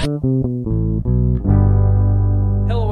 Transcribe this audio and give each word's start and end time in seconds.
Hello, 0.00 0.14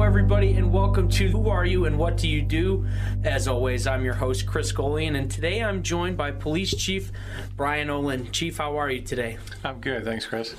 everybody, 0.03 0.53
and 0.53 0.71
welcome 0.71 1.09
to 1.09 1.27
Who 1.27 1.49
Are 1.49 1.65
You 1.65 1.85
and 1.85 1.97
What 1.97 2.17
Do 2.17 2.29
You 2.29 2.43
Do? 2.43 2.85
As 3.23 3.47
always, 3.47 3.87
I'm 3.87 4.05
your 4.05 4.13
host, 4.13 4.45
Chris 4.45 4.71
Golian, 4.71 5.17
and 5.17 5.31
today 5.31 5.63
I'm 5.63 5.81
joined 5.81 6.17
by 6.17 6.29
Police 6.29 6.75
Chief 6.75 7.11
Brian 7.57 7.87
Ohlin. 7.87 8.31
Chief, 8.31 8.59
how 8.59 8.77
are 8.77 8.91
you 8.91 9.01
today? 9.01 9.39
I'm 9.63 9.81
good, 9.81 10.05
thanks, 10.05 10.27
Chris. 10.27 10.53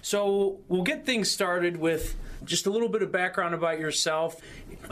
So, 0.00 0.60
we'll 0.68 0.82
get 0.82 1.04
things 1.04 1.30
started 1.30 1.76
with 1.76 2.16
just 2.42 2.64
a 2.64 2.70
little 2.70 2.88
bit 2.88 3.02
of 3.02 3.12
background 3.12 3.54
about 3.54 3.78
yourself. 3.78 4.40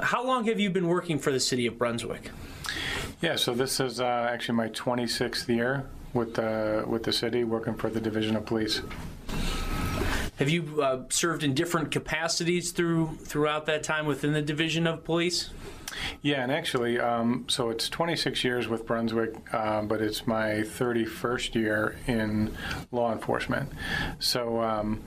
How 0.02 0.22
long 0.22 0.44
have 0.48 0.60
you 0.60 0.68
been 0.68 0.86
working 0.86 1.18
for 1.18 1.32
the 1.32 1.40
city 1.40 1.66
of 1.66 1.78
Brunswick? 1.78 2.30
Yeah, 3.22 3.36
so 3.36 3.54
this 3.54 3.80
is 3.80 4.02
uh, 4.02 4.28
actually 4.30 4.56
my 4.56 4.68
26th 4.68 5.48
year 5.48 5.86
with 6.12 6.34
the 6.34 6.84
with 6.86 7.04
the 7.04 7.12
city, 7.12 7.44
working 7.44 7.74
for 7.74 7.88
the 7.88 8.00
Division 8.00 8.36
of 8.36 8.44
Police. 8.44 8.82
Have 10.40 10.48
you 10.48 10.80
uh, 10.80 11.02
served 11.10 11.44
in 11.44 11.52
different 11.52 11.90
capacities 11.90 12.72
through 12.72 13.18
throughout 13.24 13.66
that 13.66 13.82
time 13.82 14.06
within 14.06 14.32
the 14.32 14.40
Division 14.40 14.86
of 14.86 15.04
Police? 15.04 15.50
Yeah, 16.22 16.42
and 16.42 16.50
actually, 16.50 16.98
um, 16.98 17.44
so 17.46 17.68
it's 17.68 17.90
26 17.90 18.42
years 18.42 18.66
with 18.66 18.86
Brunswick, 18.86 19.34
um, 19.52 19.86
but 19.86 20.00
it's 20.00 20.26
my 20.26 20.62
31st 20.62 21.54
year 21.54 21.96
in 22.06 22.56
law 22.90 23.12
enforcement. 23.12 23.70
So 24.18 24.62
um, 24.62 25.02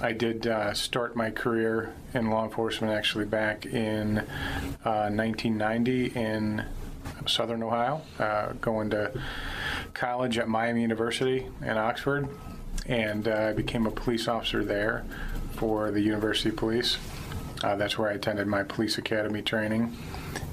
I 0.00 0.10
did 0.10 0.48
uh, 0.48 0.74
start 0.74 1.14
my 1.14 1.30
career 1.30 1.94
in 2.12 2.28
law 2.28 2.44
enforcement 2.44 2.92
actually 2.92 3.26
back 3.26 3.64
in 3.64 4.18
uh, 4.84 5.08
1990 5.08 6.06
in 6.06 6.64
Southern 7.26 7.62
Ohio, 7.62 8.02
uh, 8.18 8.54
going 8.60 8.90
to 8.90 9.12
college 9.94 10.36
at 10.36 10.48
Miami 10.48 10.82
University 10.82 11.46
in 11.62 11.78
Oxford, 11.78 12.28
and 12.88 13.28
uh, 13.28 13.48
I 13.50 13.52
became 13.52 13.86
a 13.86 13.90
police 13.90 14.26
officer 14.26 14.64
there 14.64 15.04
for 15.52 15.90
the 15.90 16.00
University 16.00 16.50
Police. 16.50 16.98
Uh, 17.62 17.76
that's 17.76 17.98
where 17.98 18.08
I 18.08 18.14
attended 18.14 18.46
my 18.46 18.62
police 18.62 18.98
academy 18.98 19.42
training, 19.42 19.96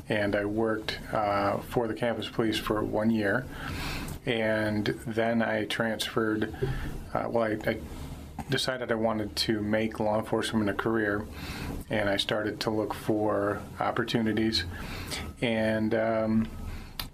and 0.09 0.35
I 0.35 0.45
worked 0.45 0.99
uh, 1.13 1.57
for 1.59 1.87
the 1.87 1.93
campus 1.93 2.27
police 2.27 2.57
for 2.57 2.83
one 2.83 3.09
year, 3.09 3.45
and 4.25 4.87
then 5.07 5.41
I 5.41 5.65
transferred. 5.65 6.53
Well, 7.13 7.43
I, 7.43 7.57
I 7.69 7.77
decided 8.49 8.91
I 8.91 8.95
wanted 8.95 9.35
to 9.37 9.61
make 9.61 9.99
law 9.99 10.19
enforcement 10.19 10.69
a 10.69 10.73
career, 10.73 11.25
and 11.89 12.09
I 12.09 12.17
started 12.17 12.59
to 12.61 12.69
look 12.69 12.93
for 12.93 13.61
opportunities, 13.79 14.65
and. 15.41 15.95
Um, 15.95 16.47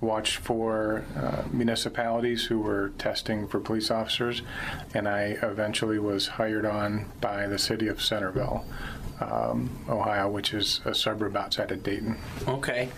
watched 0.02 0.38
for 0.38 1.06
uh, 1.16 1.44
municipalities 1.52 2.46
who 2.46 2.60
were 2.60 2.90
testing 2.98 3.48
for 3.48 3.60
police 3.60 3.92
officers, 3.92 4.42
and 4.94 5.08
I 5.08 5.38
eventually 5.44 6.00
was 6.00 6.28
hired 6.28 6.66
on 6.66 7.06
by 7.22 7.48
the 7.48 7.60
city 7.60 7.88
of 7.88 8.02
Centerville, 8.02 8.66
um, 9.20 9.70
Ohio, 9.88 10.30
which 10.30 10.54
is 10.54 10.82
a 10.86 10.96
suburb 10.96 11.38
outside 11.38 11.72
of 11.72 11.84
Dayton. 11.84 12.18
Okay. 12.48 12.90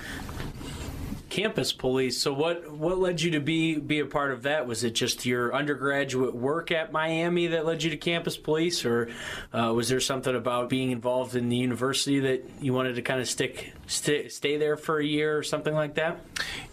Campus 1.33 1.73
police. 1.73 2.21
So 2.21 2.31
what 2.31 2.71
what 2.71 2.99
led 2.99 3.19
you 3.19 3.31
to 3.31 3.39
be 3.39 3.79
be 3.79 3.99
a 3.99 4.05
part 4.05 4.31
of 4.31 4.43
that? 4.43 4.67
Was 4.67 4.83
it 4.83 4.91
just 4.91 5.25
your 5.25 5.51
undergraduate 5.51 6.35
work 6.35 6.69
at 6.69 6.91
Miami 6.91 7.47
that 7.47 7.65
led 7.65 7.81
you 7.81 7.89
to 7.89 7.97
campus 7.97 8.37
police, 8.37 8.85
or 8.85 9.09
uh, 9.51 9.73
was 9.73 9.89
there 9.89 9.99
something 9.99 10.35
about 10.35 10.69
being 10.69 10.91
involved 10.91 11.35
in 11.35 11.49
the 11.49 11.55
university 11.57 12.19
that 12.19 12.47
you 12.61 12.71
wanted 12.71 12.93
to 12.97 13.01
kind 13.01 13.19
of 13.19 13.27
stick 13.27 13.73
st- 13.87 14.31
stay 14.31 14.57
there 14.57 14.77
for 14.77 14.99
a 14.99 15.03
year 15.03 15.35
or 15.35 15.41
something 15.41 15.73
like 15.73 15.95
that? 15.95 16.19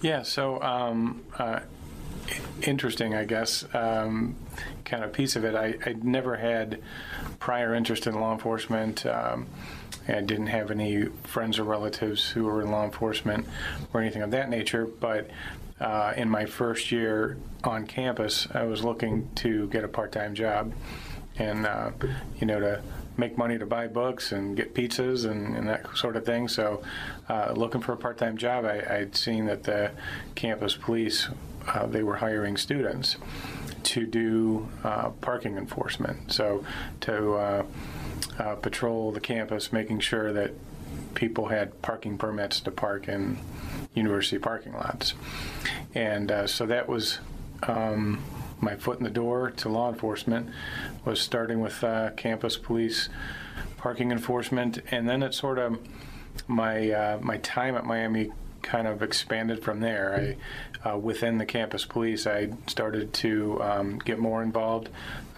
Yeah. 0.02 0.20
So. 0.24 0.60
Um, 0.60 1.24
uh, 1.38 1.60
interesting, 2.62 3.14
I 3.14 3.24
guess, 3.24 3.64
um, 3.74 4.36
kind 4.84 5.02
of 5.02 5.12
piece 5.14 5.36
of 5.36 5.44
it. 5.44 5.54
I, 5.54 5.74
I 5.88 5.94
never 6.02 6.36
had 6.36 6.82
prior 7.38 7.74
interest 7.74 8.06
in 8.06 8.14
law 8.20 8.34
enforcement. 8.34 9.06
Um, 9.06 9.46
I 10.08 10.20
didn't 10.20 10.48
have 10.48 10.70
any 10.70 11.06
friends 11.24 11.58
or 11.58 11.64
relatives 11.64 12.30
who 12.30 12.44
were 12.44 12.62
in 12.62 12.70
law 12.70 12.84
enforcement 12.84 13.46
or 13.92 14.00
anything 14.00 14.22
of 14.22 14.30
that 14.32 14.48
nature, 14.48 14.86
but 14.86 15.30
uh, 15.80 16.12
in 16.16 16.28
my 16.28 16.44
first 16.44 16.92
year 16.92 17.38
on 17.64 17.86
campus, 17.86 18.46
I 18.52 18.64
was 18.64 18.84
looking 18.84 19.30
to 19.36 19.68
get 19.68 19.84
a 19.84 19.88
part 19.88 20.12
time 20.12 20.34
job 20.34 20.72
and, 21.38 21.66
uh, 21.66 21.90
you 22.38 22.46
know, 22.46 22.60
to 22.60 22.82
make 23.16 23.38
money 23.38 23.58
to 23.58 23.66
buy 23.66 23.86
books 23.86 24.32
and 24.32 24.56
get 24.56 24.74
pizzas 24.74 25.30
and, 25.30 25.56
and 25.56 25.68
that 25.68 25.96
sort 25.96 26.16
of 26.16 26.24
thing. 26.24 26.48
So, 26.48 26.82
uh, 27.28 27.52
looking 27.54 27.80
for 27.80 27.92
a 27.92 27.96
part 27.96 28.18
time 28.18 28.36
job, 28.36 28.64
I, 28.64 28.98
would 29.00 29.16
seen 29.16 29.46
that 29.46 29.62
the 29.64 29.92
campus 30.34 30.74
police 30.74 31.28
uh, 31.66 31.86
they 31.86 32.02
were 32.02 32.16
hiring 32.16 32.56
students 32.56 33.16
to 33.82 34.06
do 34.06 34.68
uh, 34.84 35.10
parking 35.20 35.56
enforcement. 35.56 36.32
So 36.32 36.64
to 37.02 37.64
uh, 38.40 38.54
patrol 38.56 39.12
the 39.12 39.20
campus, 39.20 39.72
making 39.72 40.00
sure 40.00 40.32
that 40.32 40.52
people 41.14 41.48
had 41.48 41.80
parking 41.82 42.16
permits 42.16 42.60
to 42.60 42.70
park 42.70 43.08
in 43.08 43.38
university 43.94 44.38
parking 44.38 44.72
lots. 44.72 45.14
And 45.94 46.32
uh, 46.32 46.46
so 46.46 46.66
that 46.66 46.88
was 46.88 47.18
um, 47.64 48.22
my 48.60 48.76
foot 48.76 48.98
in 48.98 49.04
the 49.04 49.10
door 49.10 49.50
to 49.50 49.68
law 49.68 49.90
enforcement, 49.90 50.48
was 51.04 51.20
starting 51.20 51.60
with 51.60 51.84
uh, 51.84 52.10
campus 52.12 52.56
police 52.56 53.08
parking 53.76 54.10
enforcement, 54.10 54.78
and 54.90 55.08
then 55.08 55.22
it 55.22 55.34
sort 55.34 55.58
of 55.58 55.78
my 56.46 56.90
uh, 56.90 57.18
my 57.20 57.36
time 57.38 57.74
at 57.76 57.84
Miami 57.84 58.30
kind 58.62 58.86
of 58.86 59.02
expanded 59.02 59.62
from 59.62 59.80
there. 59.80 60.36
I, 60.84 60.88
uh, 60.88 60.96
within 60.96 61.38
the 61.38 61.46
campus 61.46 61.84
police, 61.84 62.26
I 62.26 62.50
started 62.66 63.12
to 63.14 63.62
um, 63.62 63.98
get 63.98 64.18
more 64.18 64.42
involved. 64.42 64.88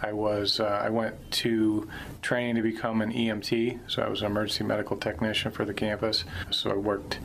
I 0.01 0.13
was 0.13 0.59
uh, 0.59 0.81
I 0.83 0.89
went 0.89 1.15
to 1.31 1.87
training 2.21 2.55
to 2.55 2.61
become 2.61 3.01
an 3.01 3.11
EMT, 3.11 3.79
so 3.87 4.03
I 4.03 4.09
was 4.09 4.21
an 4.21 4.27
emergency 4.27 4.63
medical 4.63 4.97
technician 4.97 5.51
for 5.51 5.65
the 5.65 5.73
campus. 5.73 6.25
So 6.49 6.71
I 6.71 6.75
worked 6.75 7.19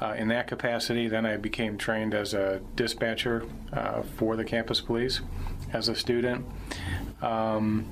uh, 0.00 0.14
in 0.16 0.28
that 0.28 0.46
capacity. 0.46 1.08
Then 1.08 1.26
I 1.26 1.36
became 1.36 1.78
trained 1.78 2.14
as 2.14 2.34
a 2.34 2.60
dispatcher 2.76 3.44
uh, 3.72 4.02
for 4.02 4.36
the 4.36 4.44
campus 4.44 4.80
police 4.80 5.20
as 5.72 5.88
a 5.88 5.94
student, 5.94 6.44
um, 7.22 7.86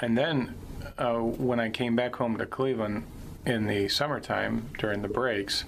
and 0.00 0.16
then 0.16 0.54
uh, 0.98 1.14
when 1.18 1.60
I 1.60 1.70
came 1.70 1.96
back 1.96 2.16
home 2.16 2.36
to 2.38 2.46
Cleveland 2.46 3.04
in 3.46 3.66
the 3.66 3.88
summertime 3.88 4.70
during 4.78 5.02
the 5.02 5.08
breaks, 5.08 5.64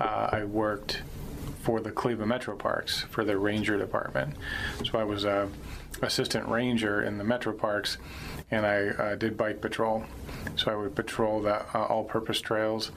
uh, 0.00 0.28
I 0.32 0.44
worked 0.44 1.02
for 1.60 1.80
the 1.80 1.90
Cleveland 1.90 2.28
Metro 2.28 2.56
Parks 2.56 3.02
for 3.10 3.24
the 3.24 3.36
ranger 3.36 3.76
department. 3.76 4.36
So 4.84 4.98
I 4.98 5.04
was 5.04 5.24
a 5.24 5.48
assistant 6.02 6.48
ranger 6.48 7.02
in 7.02 7.18
the 7.18 7.24
Metro 7.24 7.52
Parks, 7.52 7.98
and 8.50 8.64
I 8.66 8.88
uh, 8.88 9.14
did 9.16 9.36
bike 9.36 9.60
patrol. 9.60 10.04
So 10.56 10.70
I 10.70 10.76
would 10.76 10.94
patrol 10.94 11.40
the 11.40 11.64
uh, 11.76 11.86
all-purpose 11.86 12.40
trails 12.40 12.92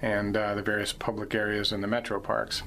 and 0.00 0.36
uh, 0.36 0.54
the 0.54 0.62
various 0.62 0.92
public 0.92 1.34
areas 1.34 1.72
in 1.72 1.80
the 1.80 1.86
Metro 1.86 2.20
Parks. 2.20 2.62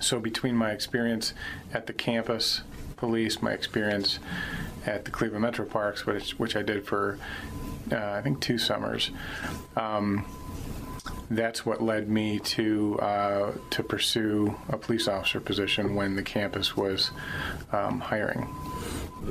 So 0.00 0.18
between 0.18 0.56
my 0.56 0.72
experience 0.72 1.34
at 1.72 1.86
the 1.86 1.92
campus 1.92 2.62
police, 2.96 3.42
my 3.42 3.52
experience 3.52 4.18
at 4.86 5.04
the 5.04 5.10
Cleveland 5.10 5.42
Metro 5.42 5.64
Parks, 5.64 6.04
which, 6.06 6.32
which 6.38 6.56
I 6.56 6.62
did 6.62 6.84
for 6.84 7.18
uh, 7.92 8.14
I 8.18 8.22
think 8.22 8.40
two 8.40 8.58
summers. 8.58 9.10
Um, 9.76 10.24
that's 11.30 11.64
what 11.64 11.82
led 11.82 12.08
me 12.08 12.38
to 12.40 12.98
uh, 13.00 13.52
to 13.70 13.82
pursue 13.82 14.54
a 14.68 14.76
police 14.76 15.08
officer 15.08 15.40
position 15.40 15.94
when 15.94 16.16
the 16.16 16.22
campus 16.22 16.76
was 16.76 17.10
um, 17.72 18.00
hiring. 18.00 18.48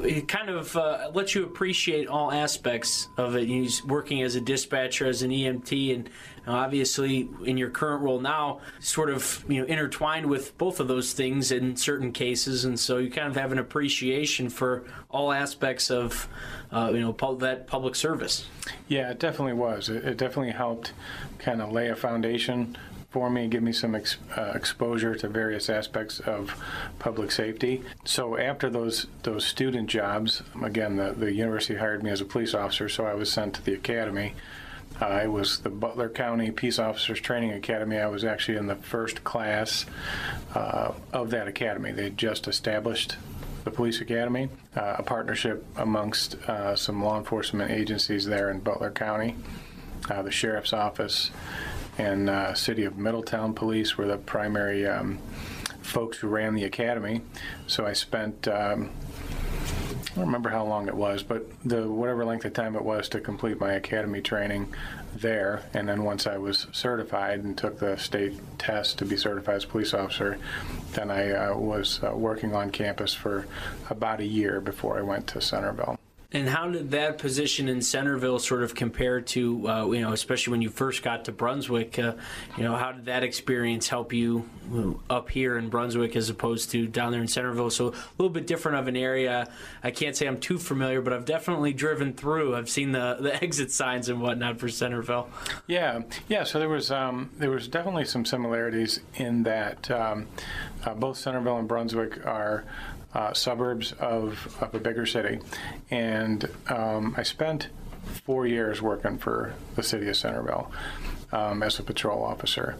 It 0.03 0.27
kind 0.27 0.49
of 0.49 0.75
uh, 0.75 1.11
lets 1.13 1.35
you 1.35 1.43
appreciate 1.43 2.07
all 2.07 2.31
aspects 2.31 3.09
of 3.17 3.35
it. 3.35 3.47
He's 3.47 3.83
working 3.83 4.21
as 4.21 4.35
a 4.35 4.41
dispatcher, 4.41 5.05
as 5.05 5.21
an 5.21 5.31
EMT, 5.31 5.93
and 5.93 6.09
obviously 6.47 7.29
in 7.43 7.57
your 7.57 7.69
current 7.69 8.01
role 8.01 8.19
now, 8.19 8.61
sort 8.79 9.09
of 9.09 9.43
you 9.47 9.61
know 9.61 9.67
intertwined 9.67 10.25
with 10.25 10.57
both 10.57 10.79
of 10.79 10.87
those 10.87 11.13
things 11.13 11.51
in 11.51 11.75
certain 11.75 12.11
cases, 12.11 12.65
and 12.65 12.79
so 12.79 12.97
you 12.97 13.11
kind 13.11 13.27
of 13.27 13.35
have 13.35 13.51
an 13.51 13.59
appreciation 13.59 14.49
for 14.49 14.83
all 15.09 15.31
aspects 15.31 15.91
of 15.91 16.27
uh, 16.71 16.91
you 16.93 17.01
know 17.01 17.35
that 17.35 17.67
public 17.67 17.95
service. 17.95 18.47
Yeah, 18.87 19.11
it 19.11 19.19
definitely 19.19 19.53
was. 19.53 19.89
It, 19.89 20.05
it 20.05 20.17
definitely 20.17 20.53
helped 20.53 20.93
kind 21.37 21.61
of 21.61 21.71
lay 21.71 21.89
a 21.89 21.95
foundation 21.95 22.77
for 23.11 23.29
me, 23.29 23.47
give 23.47 23.61
me 23.61 23.73
some 23.73 23.93
ex, 23.93 24.17
uh, 24.37 24.53
exposure 24.55 25.13
to 25.15 25.27
various 25.27 25.69
aspects 25.69 26.21
of 26.21 26.55
public 26.97 27.31
safety. 27.31 27.83
So 28.05 28.37
after 28.37 28.69
those 28.69 29.07
those 29.23 29.45
student 29.45 29.89
jobs, 29.89 30.41
again, 30.63 30.95
the, 30.95 31.11
the 31.11 31.33
university 31.33 31.75
hired 31.75 32.03
me 32.03 32.09
as 32.09 32.21
a 32.21 32.25
police 32.25 32.53
officer, 32.53 32.87
so 32.87 33.05
I 33.05 33.13
was 33.13 33.31
sent 33.31 33.55
to 33.55 33.61
the 33.61 33.73
academy. 33.73 34.33
Uh, 35.01 35.05
I 35.05 35.27
was 35.27 35.59
the 35.59 35.69
Butler 35.69 36.09
County 36.09 36.51
Peace 36.51 36.79
Officers 36.79 37.19
Training 37.19 37.51
Academy. 37.51 37.97
I 37.97 38.07
was 38.07 38.23
actually 38.23 38.57
in 38.57 38.67
the 38.67 38.75
first 38.75 39.23
class 39.23 39.85
uh, 40.55 40.93
of 41.11 41.31
that 41.31 41.47
academy. 41.47 41.91
They 41.91 42.11
just 42.11 42.47
established 42.47 43.17
the 43.63 43.71
police 43.71 43.99
academy, 43.99 44.49
uh, 44.75 44.95
a 44.99 45.03
partnership 45.03 45.65
amongst 45.75 46.35
uh, 46.47 46.75
some 46.75 47.03
law 47.03 47.17
enforcement 47.17 47.71
agencies 47.71 48.25
there 48.25 48.49
in 48.49 48.59
Butler 48.59 48.91
County. 48.91 49.35
Uh, 50.09 50.21
the 50.21 50.31
sheriff's 50.31 50.73
office 50.73 51.29
and 52.01 52.29
uh, 52.29 52.53
city 52.55 52.83
of 52.83 52.97
Middletown 52.97 53.53
Police 53.53 53.97
were 53.97 54.07
the 54.07 54.17
primary 54.17 54.87
um, 54.87 55.19
folks 55.81 56.17
who 56.17 56.27
ran 56.27 56.55
the 56.55 56.63
academy. 56.63 57.21
So 57.67 57.85
I 57.85 57.93
spent 57.93 58.47
um, 58.47 58.89
I 60.11 60.15
don't 60.15 60.25
remember 60.25 60.49
how 60.49 60.65
long 60.65 60.87
it 60.87 60.95
was, 60.95 61.23
but 61.23 61.45
the 61.63 61.87
whatever 61.89 62.25
length 62.25 62.43
of 62.43 62.53
time 62.53 62.75
it 62.75 62.83
was 62.83 63.07
to 63.09 63.21
complete 63.21 63.61
my 63.61 63.73
academy 63.73 64.19
training 64.19 64.73
there. 65.15 65.63
And 65.73 65.87
then 65.87 66.03
once 66.03 66.27
I 66.27 66.37
was 66.37 66.67
certified 66.73 67.43
and 67.45 67.57
took 67.57 67.79
the 67.79 67.95
state 67.97 68.33
test 68.57 68.97
to 68.97 69.05
be 69.05 69.15
certified 69.15 69.55
as 69.55 69.65
police 69.65 69.93
officer, 69.93 70.37
then 70.93 71.11
I 71.11 71.31
uh, 71.31 71.55
was 71.55 72.01
uh, 72.03 72.11
working 72.13 72.53
on 72.55 72.71
campus 72.71 73.13
for 73.13 73.47
about 73.89 74.19
a 74.19 74.25
year 74.25 74.59
before 74.59 74.97
I 74.97 75.01
went 75.01 75.27
to 75.27 75.39
Centerville. 75.39 76.00
And 76.33 76.47
how 76.47 76.69
did 76.69 76.91
that 76.91 77.17
position 77.17 77.67
in 77.67 77.81
Centerville 77.81 78.39
sort 78.39 78.63
of 78.63 78.73
compare 78.73 79.19
to, 79.19 79.69
uh, 79.69 79.85
you 79.91 80.01
know, 80.01 80.13
especially 80.13 80.51
when 80.51 80.61
you 80.61 80.69
first 80.69 81.03
got 81.03 81.25
to 81.25 81.33
Brunswick? 81.33 81.99
Uh, 81.99 82.13
you 82.57 82.63
know, 82.63 82.75
how 82.75 82.93
did 82.93 83.05
that 83.05 83.23
experience 83.23 83.89
help 83.89 84.13
you 84.13 84.47
up 85.09 85.29
here 85.29 85.57
in 85.57 85.67
Brunswick 85.69 86.15
as 86.15 86.29
opposed 86.29 86.71
to 86.71 86.87
down 86.87 87.11
there 87.11 87.19
in 87.19 87.27
Centerville? 87.27 87.69
So 87.69 87.89
a 87.89 87.93
little 88.17 88.29
bit 88.29 88.47
different 88.47 88.77
of 88.77 88.87
an 88.87 88.95
area. 88.95 89.49
I 89.83 89.91
can't 89.91 90.15
say 90.15 90.25
I'm 90.25 90.39
too 90.39 90.57
familiar, 90.57 91.01
but 91.01 91.11
I've 91.11 91.25
definitely 91.25 91.73
driven 91.73 92.13
through. 92.13 92.55
I've 92.55 92.69
seen 92.69 92.93
the, 92.93 93.17
the 93.21 93.43
exit 93.43 93.71
signs 93.71 94.07
and 94.07 94.21
whatnot 94.21 94.57
for 94.57 94.69
Centerville. 94.69 95.29
Yeah, 95.67 96.03
yeah. 96.29 96.45
So 96.45 96.59
there 96.59 96.69
was 96.69 96.91
um, 96.91 97.31
there 97.37 97.51
was 97.51 97.67
definitely 97.67 98.05
some 98.05 98.23
similarities 98.23 99.01
in 99.15 99.43
that 99.43 99.91
um, 99.91 100.27
uh, 100.85 100.93
both 100.93 101.17
Centerville 101.17 101.57
and 101.57 101.67
Brunswick 101.67 102.25
are 102.25 102.63
uh, 103.13 103.33
suburbs 103.33 103.93
of, 103.93 104.55
of 104.61 104.73
a 104.73 104.79
bigger 104.79 105.05
city. 105.05 105.39
And 105.89 106.49
um, 106.67 107.13
I 107.17 107.23
spent 107.23 107.69
four 108.25 108.47
years 108.47 108.81
working 108.81 109.17
for 109.17 109.53
the 109.75 109.83
city 109.83 110.07
of 110.07 110.17
Centerville. 110.17 110.71
Um, 111.33 111.63
as 111.63 111.79
a 111.79 111.83
patrol 111.83 112.23
officer. 112.23 112.75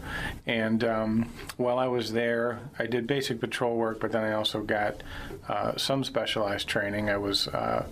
And 0.46 0.84
um, 0.84 1.30
while 1.56 1.78
I 1.78 1.86
was 1.86 2.12
there, 2.12 2.60
I 2.78 2.84
did 2.84 3.06
basic 3.06 3.40
patrol 3.40 3.78
work, 3.78 3.98
but 3.98 4.12
then 4.12 4.24
I 4.24 4.34
also 4.34 4.60
got 4.60 5.02
uh, 5.48 5.78
some 5.78 6.04
specialized 6.04 6.68
training. 6.68 7.08
I 7.08 7.16
was 7.16 7.48
uh, 7.48 7.86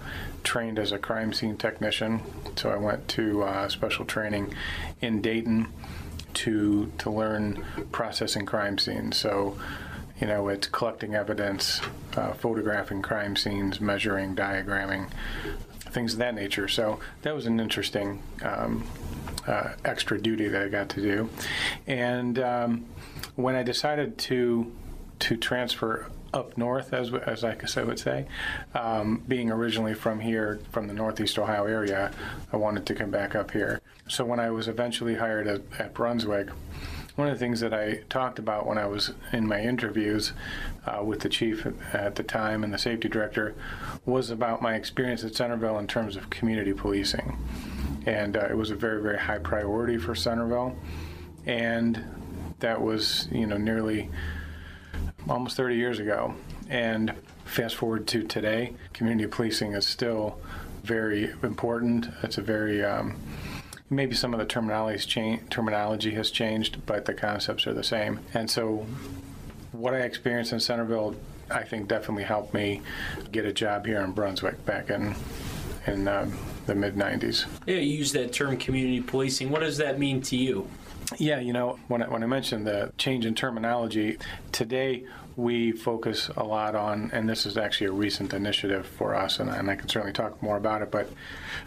trained 0.44 0.78
as 0.78 0.92
a 0.92 0.98
crime 0.98 1.32
scene 1.32 1.56
technician, 1.56 2.20
so 2.56 2.68
I 2.68 2.76
went 2.76 3.08
to 3.08 3.42
uh, 3.42 3.68
special 3.70 4.04
training 4.04 4.52
in 5.00 5.22
Dayton 5.22 5.68
to 6.34 6.92
to 6.98 7.10
learn 7.10 7.64
processing 7.90 8.44
crime 8.44 8.76
scenes. 8.76 9.16
So 9.16 9.56
you 10.20 10.26
know, 10.26 10.48
it's 10.48 10.66
collecting 10.66 11.14
evidence, 11.14 11.80
uh, 12.16 12.32
photographing 12.34 13.00
crime 13.02 13.36
scenes, 13.36 13.80
measuring, 13.80 14.36
diagramming, 14.36 15.08
things 15.90 16.12
of 16.12 16.18
that 16.18 16.34
nature. 16.34 16.68
So 16.68 17.00
that 17.22 17.34
was 17.34 17.46
an 17.46 17.58
interesting 17.58 18.22
um, 18.42 18.86
uh, 19.46 19.70
extra 19.84 20.20
duty 20.20 20.48
that 20.48 20.62
I 20.62 20.68
got 20.68 20.88
to 20.90 21.00
do. 21.00 21.30
And 21.86 22.38
um, 22.38 22.86
when 23.36 23.54
I 23.54 23.62
decided 23.62 24.18
to 24.18 24.72
to 25.20 25.36
transfer 25.36 26.06
up 26.32 26.56
north, 26.56 26.92
as 26.92 27.12
as 27.12 27.44
I 27.44 27.54
guess 27.54 27.76
I 27.76 27.82
would 27.82 27.98
say, 27.98 28.26
um, 28.74 29.22
being 29.26 29.50
originally 29.50 29.94
from 29.94 30.20
here, 30.20 30.60
from 30.70 30.86
the 30.86 30.94
Northeast 30.94 31.38
Ohio 31.38 31.66
area, 31.66 32.12
I 32.52 32.56
wanted 32.56 32.86
to 32.86 32.94
come 32.94 33.10
back 33.10 33.34
up 33.34 33.50
here. 33.50 33.80
So 34.08 34.24
when 34.24 34.40
I 34.40 34.50
was 34.50 34.68
eventually 34.68 35.14
hired 35.14 35.46
at, 35.46 35.62
at 35.78 35.94
Brunswick 35.94 36.48
one 37.16 37.28
of 37.28 37.34
the 37.34 37.38
things 37.38 37.60
that 37.60 37.74
I 37.74 38.02
talked 38.08 38.38
about 38.38 38.66
when 38.66 38.78
I 38.78 38.86
was 38.86 39.12
in 39.32 39.46
my 39.46 39.60
interviews 39.60 40.32
uh, 40.86 41.02
with 41.02 41.20
the 41.20 41.28
chief 41.28 41.66
at 41.92 42.14
the 42.14 42.22
time 42.22 42.64
and 42.64 42.72
the 42.72 42.78
safety 42.78 43.08
director 43.08 43.54
was 44.04 44.30
about 44.30 44.62
my 44.62 44.74
experience 44.74 45.24
at 45.24 45.34
Centerville 45.34 45.78
in 45.78 45.86
terms 45.86 46.16
of 46.16 46.30
community 46.30 46.72
policing. 46.72 47.36
And 48.06 48.36
uh, 48.36 48.46
it 48.50 48.56
was 48.56 48.70
a 48.70 48.74
very, 48.74 49.02
very 49.02 49.18
high 49.18 49.38
priority 49.38 49.98
for 49.98 50.14
Centerville. 50.14 50.76
And 51.46 52.02
that 52.60 52.80
was, 52.80 53.28
you 53.30 53.46
know, 53.46 53.56
nearly 53.56 54.10
almost 55.28 55.56
30 55.56 55.76
years 55.76 55.98
ago. 55.98 56.34
And 56.68 57.14
fast 57.44 57.76
forward 57.76 58.06
to 58.08 58.22
today, 58.22 58.74
community 58.92 59.28
policing 59.28 59.72
is 59.72 59.86
still 59.86 60.38
very 60.84 61.32
important. 61.42 62.08
It's 62.22 62.38
a 62.38 62.42
very 62.42 62.84
um, 62.84 63.16
maybe 63.90 64.14
some 64.14 64.32
of 64.32 64.38
the 64.38 64.46
terminology 64.46 65.04
change, 65.06 65.42
terminology 65.50 66.12
has 66.12 66.30
changed, 66.30 66.86
but 66.86 67.04
the 67.04 67.14
concepts 67.14 67.66
are 67.66 67.74
the 67.74 67.84
same. 67.84 68.20
And 68.32 68.48
so, 68.48 68.86
what 69.72 69.94
I 69.94 69.98
experienced 69.98 70.52
in 70.52 70.60
Centerville, 70.60 71.16
I 71.50 71.64
think, 71.64 71.88
definitely 71.88 72.24
helped 72.24 72.54
me 72.54 72.82
get 73.32 73.44
a 73.44 73.52
job 73.52 73.86
here 73.86 74.00
in 74.00 74.12
Brunswick 74.12 74.64
back 74.64 74.90
in 74.90 75.14
in 75.86 76.06
um, 76.08 76.38
the 76.66 76.74
mid 76.74 76.94
'90s. 76.94 77.46
Yeah, 77.66 77.76
you 77.76 77.98
use 77.98 78.12
that 78.12 78.32
term 78.32 78.56
community 78.56 79.00
policing. 79.00 79.50
What 79.50 79.60
does 79.60 79.76
that 79.78 79.98
mean 79.98 80.22
to 80.22 80.36
you? 80.36 80.68
Yeah, 81.18 81.40
you 81.40 81.52
know, 81.52 81.78
when 81.88 82.02
I, 82.02 82.08
when 82.08 82.22
I 82.22 82.26
mentioned 82.26 82.66
the 82.66 82.92
change 82.96 83.26
in 83.26 83.34
terminology, 83.34 84.18
today 84.52 85.04
we 85.40 85.72
focus 85.72 86.30
a 86.36 86.44
lot 86.44 86.74
on, 86.74 87.10
and 87.12 87.28
this 87.28 87.46
is 87.46 87.56
actually 87.56 87.86
a 87.86 87.92
recent 87.92 88.32
initiative 88.34 88.86
for 88.86 89.14
us, 89.14 89.38
and, 89.38 89.48
and 89.50 89.70
I 89.70 89.76
can 89.76 89.88
certainly 89.88 90.12
talk 90.12 90.42
more 90.42 90.56
about 90.56 90.82
it, 90.82 90.90
but 90.90 91.08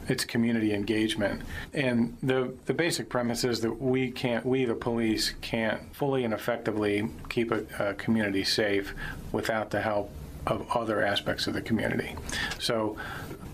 it's 0.07 0.25
community 0.25 0.73
engagement. 0.73 1.41
And 1.73 2.15
the, 2.21 2.53
the 2.65 2.73
basic 2.73 3.09
premise 3.09 3.43
is 3.43 3.61
that 3.61 3.81
we 3.81 4.11
can't, 4.11 4.45
we 4.45 4.65
the 4.65 4.75
police 4.75 5.33
can't 5.41 5.95
fully 5.95 6.23
and 6.23 6.33
effectively 6.33 7.09
keep 7.29 7.51
a, 7.51 7.65
a 7.79 7.93
community 7.95 8.43
safe 8.43 8.93
without 9.31 9.71
the 9.71 9.81
help 9.81 10.11
of 10.45 10.69
other 10.71 11.03
aspects 11.03 11.47
of 11.47 11.53
the 11.53 11.61
community. 11.61 12.15
So, 12.59 12.97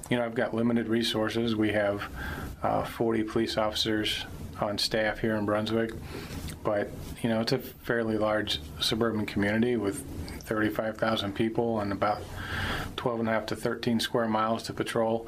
you 0.10 0.18
know, 0.18 0.26
I've 0.26 0.36
got 0.36 0.54
limited 0.54 0.88
resources. 0.88 1.56
We 1.56 1.72
have 1.72 2.04
uh, 2.64 2.84
40 2.84 3.24
police 3.24 3.58
officers 3.58 4.26
on 4.62 4.78
staff 4.78 5.20
here 5.20 5.36
in 5.36 5.46
Brunswick 5.46 5.92
but 6.64 6.90
you 7.22 7.30
know 7.30 7.42
it's 7.42 7.52
a 7.52 7.58
fairly 7.60 8.18
large 8.18 8.60
suburban 8.80 9.26
community 9.26 9.76
with 9.76 10.04
35,000 10.50 11.34
people 11.34 11.80
and 11.80 11.92
about 11.92 12.22
12 12.98 13.20
and 13.22 13.30
a 13.30 13.32
half 13.32 13.46
to 13.46 13.56
13 13.56 14.00
square 14.00 14.28
miles 14.28 14.64
to 14.64 14.74
patrol. 14.74 15.28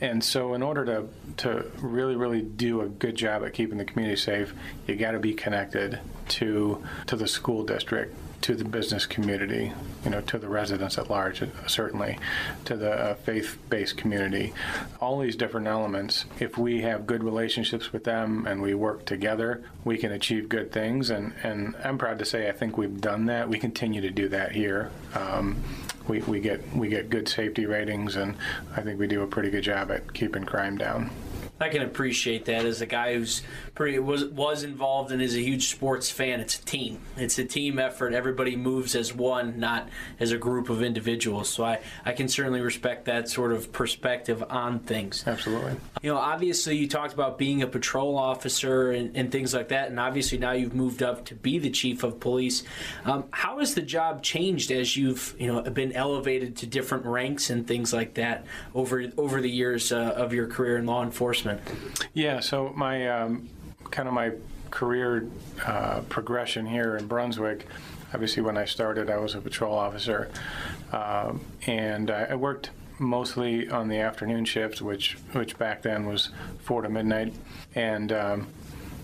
And 0.00 0.22
so, 0.22 0.52
in 0.54 0.62
order 0.62 0.84
to, 0.84 1.08
to 1.38 1.70
really, 1.80 2.14
really 2.14 2.42
do 2.42 2.82
a 2.82 2.88
good 2.88 3.14
job 3.14 3.42
at 3.42 3.54
keeping 3.54 3.78
the 3.78 3.84
community 3.84 4.20
safe, 4.20 4.52
you 4.86 4.96
got 4.96 5.12
to 5.12 5.18
be 5.18 5.32
connected 5.32 5.98
to 6.28 6.84
to 7.06 7.16
the 7.16 7.26
school 7.26 7.64
district, 7.64 8.14
to 8.44 8.54
the 8.54 8.64
business 8.64 9.06
community, 9.06 9.72
you 10.04 10.10
know, 10.10 10.20
to 10.20 10.36
the 10.36 10.46
residents 10.46 10.98
at 10.98 11.08
large, 11.08 11.42
certainly, 11.66 12.18
to 12.66 12.76
the 12.76 12.92
uh, 12.92 13.14
faith-based 13.14 13.96
community. 13.96 14.52
All 15.00 15.18
these 15.18 15.34
different 15.34 15.66
elements, 15.66 16.26
if 16.38 16.58
we 16.58 16.82
have 16.82 17.06
good 17.06 17.24
relationships 17.24 17.90
with 17.90 18.04
them 18.04 18.46
and 18.46 18.60
we 18.60 18.74
work 18.74 19.06
together, 19.06 19.64
we 19.82 19.96
can 19.96 20.12
achieve 20.12 20.50
good 20.50 20.70
things. 20.72 21.08
And, 21.08 21.32
and 21.42 21.74
I'm 21.82 21.96
proud 21.96 22.18
to 22.18 22.26
say 22.26 22.46
I 22.46 22.52
think 22.52 22.76
we've 22.76 23.00
done 23.00 23.24
that. 23.26 23.48
We 23.48 23.58
continue 23.58 24.02
to 24.02 24.10
do 24.10 24.28
that 24.28 24.52
here. 24.52 24.90
Um, 25.14 25.56
we, 26.06 26.18
we 26.20 26.38
get 26.38 26.60
we 26.76 26.88
get 26.88 27.08
good 27.08 27.26
safety 27.28 27.64
ratings, 27.64 28.16
and 28.16 28.36
I 28.76 28.82
think 28.82 29.00
we 29.00 29.06
do 29.06 29.22
a 29.22 29.26
pretty 29.26 29.48
good 29.48 29.64
job 29.64 29.90
at 29.90 30.12
keeping 30.12 30.44
crime 30.44 30.76
down. 30.76 31.08
I 31.64 31.70
can 31.70 31.80
appreciate 31.80 32.44
that 32.44 32.66
as 32.66 32.82
a 32.82 32.86
guy 32.86 33.14
who's 33.14 33.40
pretty 33.74 33.98
was 33.98 34.26
was 34.26 34.64
involved 34.64 35.10
and 35.12 35.22
is 35.22 35.34
a 35.34 35.40
huge 35.40 35.68
sports 35.68 36.10
fan. 36.10 36.40
It's 36.40 36.58
a 36.58 36.62
team. 36.62 36.98
It's 37.16 37.38
a 37.38 37.44
team 37.44 37.78
effort. 37.78 38.12
Everybody 38.12 38.54
moves 38.54 38.94
as 38.94 39.14
one, 39.14 39.58
not 39.58 39.88
as 40.20 40.30
a 40.30 40.36
group 40.36 40.68
of 40.68 40.82
individuals. 40.82 41.48
So 41.48 41.64
I, 41.64 41.80
I 42.04 42.12
can 42.12 42.28
certainly 42.28 42.60
respect 42.60 43.06
that 43.06 43.30
sort 43.30 43.52
of 43.52 43.72
perspective 43.72 44.44
on 44.50 44.80
things. 44.80 45.24
Absolutely. 45.26 45.76
You 46.02 46.12
know, 46.12 46.18
obviously 46.18 46.76
you 46.76 46.86
talked 46.86 47.14
about 47.14 47.38
being 47.38 47.62
a 47.62 47.66
patrol 47.66 48.18
officer 48.18 48.92
and, 48.92 49.16
and 49.16 49.32
things 49.32 49.54
like 49.54 49.68
that, 49.68 49.88
and 49.88 49.98
obviously 49.98 50.36
now 50.36 50.52
you've 50.52 50.74
moved 50.74 51.02
up 51.02 51.24
to 51.26 51.34
be 51.34 51.58
the 51.58 51.70
chief 51.70 52.04
of 52.04 52.20
police. 52.20 52.62
Um, 53.06 53.24
how 53.30 53.58
has 53.60 53.74
the 53.74 53.80
job 53.80 54.22
changed 54.22 54.70
as 54.70 54.98
you've 54.98 55.34
you 55.38 55.50
know 55.50 55.62
been 55.62 55.92
elevated 55.92 56.56
to 56.56 56.66
different 56.66 57.06
ranks 57.06 57.48
and 57.48 57.66
things 57.66 57.94
like 57.94 58.14
that 58.14 58.44
over 58.74 59.10
over 59.16 59.40
the 59.40 59.50
years 59.50 59.92
uh, 59.92 60.12
of 60.14 60.34
your 60.34 60.46
career 60.46 60.76
in 60.76 60.84
law 60.84 61.02
enforcement? 61.02 61.53
Yeah, 62.12 62.40
so 62.40 62.72
my 62.76 63.08
um, 63.08 63.48
kind 63.90 64.08
of 64.08 64.14
my 64.14 64.32
career 64.70 65.28
uh, 65.64 66.00
progression 66.08 66.66
here 66.66 66.96
in 66.96 67.06
Brunswick. 67.06 67.66
Obviously, 68.12 68.42
when 68.42 68.56
I 68.56 68.64
started, 68.64 69.10
I 69.10 69.16
was 69.18 69.34
a 69.34 69.40
patrol 69.40 69.76
officer, 69.76 70.30
uh, 70.92 71.32
and 71.66 72.10
I 72.10 72.34
worked 72.34 72.70
mostly 72.98 73.68
on 73.68 73.88
the 73.88 73.98
afternoon 73.98 74.44
shift, 74.44 74.80
which 74.80 75.14
which 75.32 75.58
back 75.58 75.82
then 75.82 76.06
was 76.06 76.30
four 76.60 76.82
to 76.82 76.88
midnight, 76.88 77.34
and 77.74 78.12
um, 78.12 78.46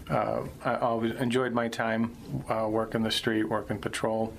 uh, 0.09 0.42
I 0.64 0.76
always 0.76 1.14
enjoyed 1.16 1.52
my 1.52 1.69
time 1.69 2.16
uh, 2.49 2.66
working 2.69 3.02
the 3.02 3.11
street, 3.11 3.45
working 3.45 3.78
patrol, 3.78 4.35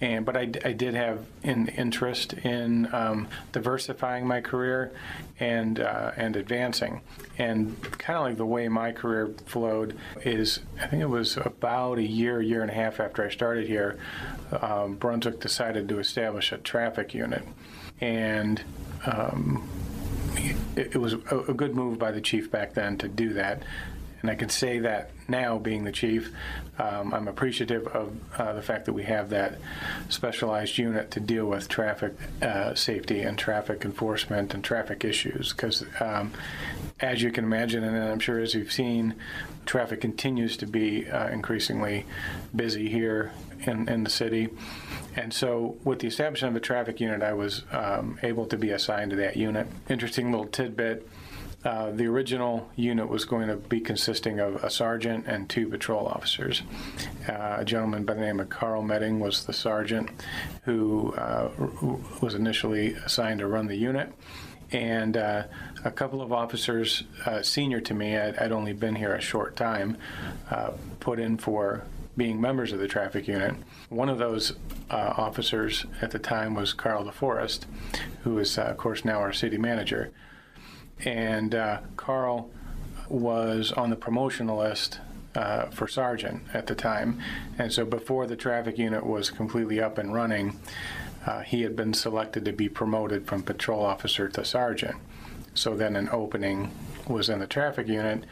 and 0.00 0.24
but 0.24 0.36
I, 0.36 0.50
I 0.64 0.72
did 0.72 0.94
have 0.94 1.26
an 1.42 1.68
interest 1.68 2.32
in 2.32 2.92
um, 2.94 3.28
diversifying 3.52 4.26
my 4.26 4.40
career 4.40 4.92
and 5.38 5.78
uh, 5.78 6.12
and 6.16 6.36
advancing. 6.36 7.02
And 7.38 7.80
kind 7.98 8.18
of 8.18 8.24
like 8.24 8.36
the 8.36 8.46
way 8.46 8.68
my 8.68 8.92
career 8.92 9.30
flowed 9.46 9.96
is, 10.22 10.60
I 10.80 10.86
think 10.86 11.02
it 11.02 11.08
was 11.08 11.36
about 11.36 11.98
a 11.98 12.02
year, 12.02 12.40
year 12.40 12.62
and 12.62 12.70
a 12.70 12.74
half 12.74 13.00
after 13.00 13.24
I 13.24 13.30
started 13.30 13.66
here, 13.66 13.98
um, 14.60 14.96
Brunswick 14.96 15.40
decided 15.40 15.88
to 15.88 15.98
establish 15.98 16.52
a 16.52 16.58
traffic 16.58 17.14
unit, 17.14 17.42
and 18.00 18.62
um, 19.06 19.68
it, 20.36 20.94
it, 20.94 20.98
was 20.98 21.14
a, 21.14 21.44
a 21.48 21.54
good 21.54 21.74
move 21.74 21.98
by 21.98 22.10
the 22.10 22.20
chief 22.20 22.50
back 22.50 22.74
then 22.74 22.96
to 22.98 23.08
do 23.08 23.32
that 23.34 23.62
And 24.22 24.30
I 24.30 24.34
can 24.34 24.48
say 24.48 24.78
that 24.80 25.10
now, 25.28 25.58
being 25.58 25.84
the 25.84 25.92
chief, 25.92 26.30
um, 26.78 27.14
I'm 27.14 27.28
appreciative 27.28 27.86
of 27.88 28.12
uh, 28.36 28.52
the 28.52 28.62
fact 28.62 28.86
that 28.86 28.92
we 28.92 29.04
have 29.04 29.30
that 29.30 29.58
specialized 30.08 30.76
unit 30.76 31.10
to 31.12 31.20
deal 31.20 31.46
with 31.46 31.68
traffic 31.68 32.14
uh, 32.42 32.74
safety 32.74 33.20
and 33.20 33.38
traffic 33.38 33.84
enforcement 33.84 34.52
and 34.54 34.62
traffic 34.62 35.04
issues. 35.04 35.52
Because 35.52 35.84
um, 36.00 36.32
as 37.00 37.22
you 37.22 37.30
can 37.30 37.44
imagine, 37.44 37.84
and 37.84 37.96
I'm 37.96 38.18
sure 38.18 38.40
as 38.40 38.54
you've 38.54 38.72
seen, 38.72 39.14
traffic 39.66 40.00
continues 40.00 40.56
to 40.58 40.66
be 40.66 41.08
uh, 41.08 41.28
increasingly 41.28 42.06
busy 42.54 42.88
here 42.88 43.32
in, 43.60 43.88
in 43.88 44.04
the 44.04 44.10
city. 44.10 44.48
And 45.16 45.32
so, 45.32 45.76
with 45.84 46.00
the 46.00 46.06
establishment 46.06 46.56
of 46.56 46.62
a 46.62 46.64
traffic 46.64 47.00
unit, 47.00 47.22
I 47.22 47.32
was 47.32 47.62
um, 47.72 48.18
able 48.22 48.46
to 48.46 48.56
be 48.56 48.70
assigned 48.70 49.10
to 49.10 49.16
that 49.16 49.36
unit. 49.36 49.66
Interesting 49.88 50.30
little 50.30 50.46
tidbit. 50.46 51.08
Uh, 51.64 51.90
the 51.90 52.06
original 52.06 52.70
unit 52.76 53.08
was 53.08 53.24
going 53.24 53.48
to 53.48 53.56
be 53.56 53.80
consisting 53.80 54.40
of 54.40 54.64
a 54.64 54.70
sergeant 54.70 55.26
and 55.26 55.48
two 55.48 55.68
patrol 55.68 56.06
officers. 56.06 56.62
Uh, 57.28 57.56
a 57.58 57.64
gentleman 57.64 58.04
by 58.04 58.14
the 58.14 58.20
name 58.20 58.40
of 58.40 58.48
Carl 58.48 58.82
Medding 58.82 59.20
was 59.20 59.44
the 59.44 59.52
sergeant 59.52 60.08
who 60.64 61.12
uh, 61.14 61.50
was 62.20 62.34
initially 62.34 62.94
assigned 62.94 63.40
to 63.40 63.46
run 63.46 63.66
the 63.66 63.76
unit. 63.76 64.12
And 64.72 65.16
uh, 65.16 65.44
a 65.84 65.90
couple 65.90 66.22
of 66.22 66.32
officers 66.32 67.02
uh, 67.26 67.42
senior 67.42 67.80
to 67.82 67.92
me, 67.92 68.16
I'd, 68.16 68.38
I'd, 68.38 68.52
only 68.52 68.72
been 68.72 68.94
here 68.94 69.14
a 69.14 69.20
short 69.20 69.56
time, 69.56 69.96
put 71.00 71.18
in 71.18 71.38
for 71.38 71.84
being 72.16 72.40
members 72.40 72.72
of 72.72 72.78
the 72.78 72.86
traffic 72.88 73.26
unit. 73.26 73.54
One 73.88 74.08
of 74.08 74.18
those 74.18 74.52
uh, 74.90 75.14
officers 75.16 75.86
at 76.02 76.10
the 76.10 76.18
time 76.18 76.54
was 76.54 76.72
Carl 76.72 77.04
DeForest, 77.04 77.64
who 78.24 78.38
is, 78.38 78.58
uh, 78.58 78.62
of 78.62 78.76
course, 78.76 79.04
now 79.04 79.20
our 79.20 79.32
city 79.32 79.56
manager. 79.56 80.12
And 81.04 81.54
uh, 81.54 81.80
Carl 81.96 82.50
was 83.08 83.72
on 83.72 83.90
the 83.90 83.96
promotional 83.96 84.58
list 84.58 85.00
uh, 85.34 85.66
for 85.66 85.86
sergeant 85.88 86.42
at 86.52 86.66
the 86.66 86.74
time. 86.74 87.20
And 87.58 87.72
so 87.72 87.84
before 87.84 88.26
the 88.26 88.36
traffic 88.36 88.78
unit 88.78 89.04
was 89.04 89.30
completely 89.30 89.80
up 89.80 89.98
and 89.98 90.12
running, 90.12 90.58
uh, 91.26 91.40
he 91.40 91.62
had 91.62 91.76
been 91.76 91.94
selected 91.94 92.44
to 92.44 92.52
be 92.52 92.68
promoted 92.68 93.26
from 93.26 93.42
patrol 93.42 93.84
officer 93.84 94.28
to 94.28 94.44
sergeant. 94.44 94.96
So 95.54 95.76
then 95.76 95.96
an 95.96 96.08
opening 96.10 96.70
was 97.06 97.28
in 97.28 97.40
the 97.40 97.46
traffic 97.46 97.88
unit, 97.88 98.24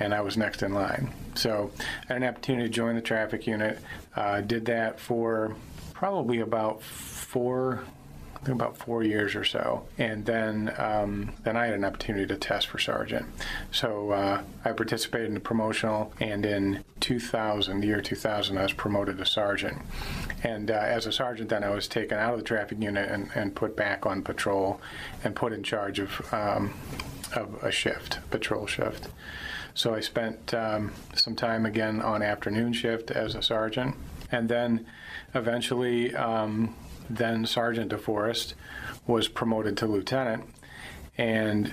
and 0.00 0.12
I 0.12 0.20
was 0.20 0.36
next 0.36 0.62
in 0.62 0.74
line. 0.74 1.12
So 1.34 1.70
I 2.08 2.14
had 2.14 2.22
an 2.22 2.28
opportunity 2.28 2.68
to 2.68 2.72
join 2.72 2.96
the 2.96 3.00
traffic 3.00 3.46
unit. 3.46 3.78
Uh, 4.14 4.40
did 4.40 4.66
that 4.66 5.00
for 5.00 5.56
probably 5.92 6.40
about 6.40 6.82
four 6.82 7.84
about 8.52 8.76
four 8.76 9.02
years 9.02 9.34
or 9.34 9.44
so, 9.44 9.86
and 9.98 10.24
then 10.26 10.74
um, 10.78 11.32
then 11.44 11.56
I 11.56 11.66
had 11.66 11.74
an 11.74 11.84
opportunity 11.84 12.26
to 12.26 12.36
test 12.36 12.66
for 12.68 12.78
sergeant. 12.78 13.26
So 13.70 14.10
uh, 14.10 14.42
I 14.64 14.72
participated 14.72 15.28
in 15.28 15.34
the 15.34 15.40
promotional, 15.40 16.12
and 16.20 16.44
in 16.44 16.84
2000, 17.00 17.80
the 17.80 17.86
year 17.86 18.00
2000, 18.00 18.58
I 18.58 18.62
was 18.62 18.72
promoted 18.72 19.18
to 19.18 19.26
sergeant. 19.26 19.78
And 20.42 20.70
uh, 20.70 20.74
as 20.74 21.06
a 21.06 21.12
sergeant, 21.12 21.48
then 21.48 21.64
I 21.64 21.70
was 21.70 21.88
taken 21.88 22.18
out 22.18 22.34
of 22.34 22.40
the 22.40 22.44
traffic 22.44 22.80
unit 22.80 23.10
and, 23.10 23.30
and 23.34 23.54
put 23.54 23.76
back 23.76 24.06
on 24.06 24.22
patrol, 24.22 24.80
and 25.22 25.34
put 25.34 25.52
in 25.52 25.62
charge 25.62 25.98
of 25.98 26.32
um, 26.32 26.74
of 27.34 27.62
a 27.62 27.70
shift, 27.70 28.18
patrol 28.30 28.66
shift. 28.66 29.08
So 29.74 29.94
I 29.94 30.00
spent 30.00 30.54
um, 30.54 30.92
some 31.14 31.34
time 31.34 31.66
again 31.66 32.00
on 32.00 32.22
afternoon 32.22 32.72
shift 32.72 33.10
as 33.10 33.34
a 33.34 33.42
sergeant, 33.42 33.96
and 34.30 34.48
then 34.48 34.86
eventually 35.34 36.14
um, 36.14 36.74
then 37.08 37.46
Sergeant 37.46 37.90
DeForest 37.90 38.54
was 39.06 39.28
promoted 39.28 39.76
to 39.78 39.86
lieutenant, 39.86 40.44
and 41.16 41.72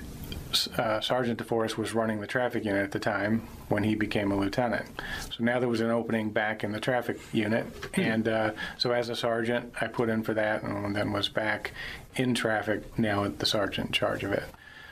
uh, 0.76 1.00
Sergeant 1.00 1.38
DeForest 1.38 1.76
was 1.76 1.94
running 1.94 2.20
the 2.20 2.26
traffic 2.26 2.64
unit 2.64 2.82
at 2.82 2.92
the 2.92 2.98
time 2.98 3.48
when 3.68 3.84
he 3.84 3.94
became 3.94 4.30
a 4.30 4.36
lieutenant. 4.36 4.86
So 5.30 5.42
now 5.44 5.58
there 5.58 5.68
was 5.68 5.80
an 5.80 5.90
opening 5.90 6.30
back 6.30 6.62
in 6.62 6.72
the 6.72 6.80
traffic 6.80 7.18
unit, 7.32 7.66
and 7.94 8.28
uh, 8.28 8.52
so 8.78 8.92
as 8.92 9.08
a 9.08 9.16
sergeant, 9.16 9.72
I 9.80 9.86
put 9.86 10.08
in 10.08 10.22
for 10.22 10.34
that, 10.34 10.62
and 10.62 10.94
then 10.94 11.12
was 11.12 11.28
back 11.28 11.72
in 12.14 12.34
traffic. 12.34 12.98
Now 12.98 13.24
at 13.24 13.38
the 13.38 13.46
sergeant 13.46 13.88
in 13.88 13.92
charge 13.92 14.24
of 14.24 14.32
it. 14.32 14.44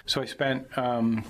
So 0.06 0.22
I 0.22 0.24
spent. 0.24 0.76
Um, 0.78 1.24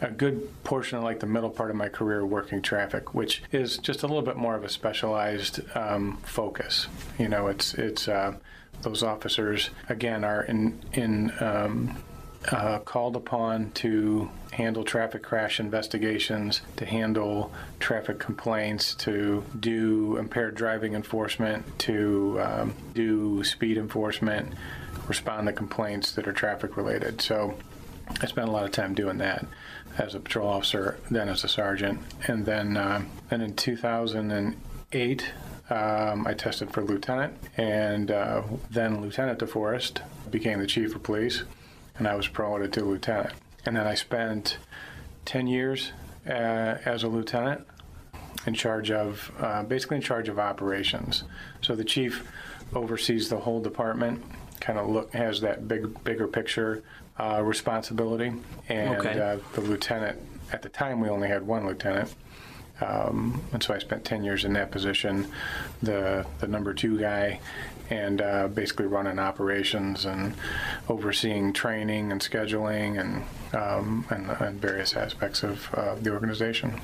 a 0.00 0.10
good 0.10 0.48
portion 0.64 0.98
of 0.98 1.04
like 1.04 1.20
the 1.20 1.26
middle 1.26 1.50
part 1.50 1.70
of 1.70 1.76
my 1.76 1.88
career 1.88 2.24
working 2.24 2.62
traffic, 2.62 3.14
which 3.14 3.42
is 3.52 3.78
just 3.78 4.02
a 4.02 4.06
little 4.06 4.22
bit 4.22 4.36
more 4.36 4.54
of 4.54 4.64
a 4.64 4.68
specialized 4.68 5.60
um, 5.76 6.18
focus. 6.22 6.86
You 7.18 7.28
know, 7.28 7.48
it's 7.48 7.74
it's 7.74 8.08
uh, 8.08 8.34
those 8.82 9.02
officers 9.02 9.70
again 9.88 10.24
are 10.24 10.42
in 10.42 10.80
in 10.92 11.32
um, 11.40 11.96
uh, 12.50 12.78
called 12.78 13.16
upon 13.16 13.70
to 13.72 14.30
handle 14.52 14.82
traffic 14.82 15.22
crash 15.22 15.60
investigations, 15.60 16.62
to 16.76 16.86
handle 16.86 17.52
traffic 17.78 18.18
complaints, 18.18 18.94
to 18.94 19.44
do 19.58 20.16
impaired 20.16 20.54
driving 20.54 20.94
enforcement, 20.94 21.64
to 21.78 22.40
um, 22.42 22.74
do 22.94 23.44
speed 23.44 23.76
enforcement, 23.76 24.54
respond 25.06 25.46
to 25.46 25.52
complaints 25.52 26.12
that 26.12 26.26
are 26.26 26.32
traffic 26.32 26.76
related. 26.76 27.20
So 27.20 27.54
I 28.20 28.26
spent 28.26 28.48
a 28.48 28.50
lot 28.50 28.64
of 28.64 28.72
time 28.72 28.94
doing 28.94 29.18
that 29.18 29.46
as 29.98 30.14
a 30.14 30.20
patrol 30.20 30.48
officer, 30.48 30.98
then 31.10 31.28
as 31.28 31.44
a 31.44 31.48
sergeant, 31.48 32.00
and 32.26 32.46
then 32.46 32.76
uh, 32.76 33.02
in 33.30 33.54
2008. 33.54 35.32
Um, 35.70 36.26
I 36.26 36.34
tested 36.34 36.72
for 36.72 36.82
lieutenant, 36.82 37.34
and 37.56 38.10
uh, 38.10 38.42
then 38.72 39.00
Lieutenant 39.00 39.38
DeForest 39.38 40.00
became 40.28 40.58
the 40.58 40.66
chief 40.66 40.96
of 40.96 41.04
police, 41.04 41.44
and 41.96 42.08
I 42.08 42.16
was 42.16 42.26
promoted 42.26 42.72
to 42.72 42.84
lieutenant. 42.84 43.34
And 43.64 43.76
then 43.76 43.86
I 43.86 43.94
spent 43.94 44.58
10 45.26 45.46
years 45.46 45.92
uh, 46.26 46.30
as 46.84 47.04
a 47.04 47.08
lieutenant 47.08 47.68
in 48.46 48.54
charge 48.54 48.90
of, 48.90 49.30
uh, 49.38 49.62
basically 49.62 49.98
in 49.98 50.02
charge 50.02 50.28
of 50.28 50.40
operations. 50.40 51.24
So 51.62 51.76
the 51.76 51.84
chief 51.84 52.26
oversees 52.74 53.28
the 53.28 53.38
whole 53.38 53.60
department, 53.60 54.24
kind 54.60 54.78
of 54.78 54.88
look 54.88 55.12
has 55.12 55.40
that 55.40 55.68
big, 55.68 56.02
bigger 56.04 56.26
picture 56.26 56.82
uh, 57.20 57.42
responsibility, 57.42 58.32
and 58.68 58.96
Okay. 58.96 59.20
uh, 59.20 59.36
the 59.52 59.60
lieutenant. 59.60 60.18
At 60.52 60.62
the 60.62 60.68
time, 60.68 61.00
we 61.00 61.08
only 61.08 61.28
had 61.28 61.46
one 61.46 61.66
lieutenant, 61.66 62.12
um, 62.80 63.42
and 63.52 63.62
so 63.62 63.74
I 63.74 63.78
spent 63.78 64.04
10 64.04 64.24
years 64.24 64.44
in 64.44 64.52
that 64.54 64.70
position, 64.70 65.28
the 65.82 66.24
the 66.40 66.46
number 66.48 66.72
two 66.74 66.98
guy, 66.98 67.40
and 67.90 68.22
uh, 68.22 68.48
basically 68.48 68.86
running 68.86 69.18
operations 69.18 70.04
and 70.04 70.34
overseeing 70.88 71.52
training 71.52 72.12
and 72.12 72.20
scheduling 72.20 73.00
and 73.00 73.24
um, 73.52 74.06
and, 74.10 74.30
and 74.30 74.60
various 74.60 74.94
aspects 74.94 75.42
of 75.42 75.68
uh, 75.74 75.96
the 76.00 76.10
organization. 76.10 76.80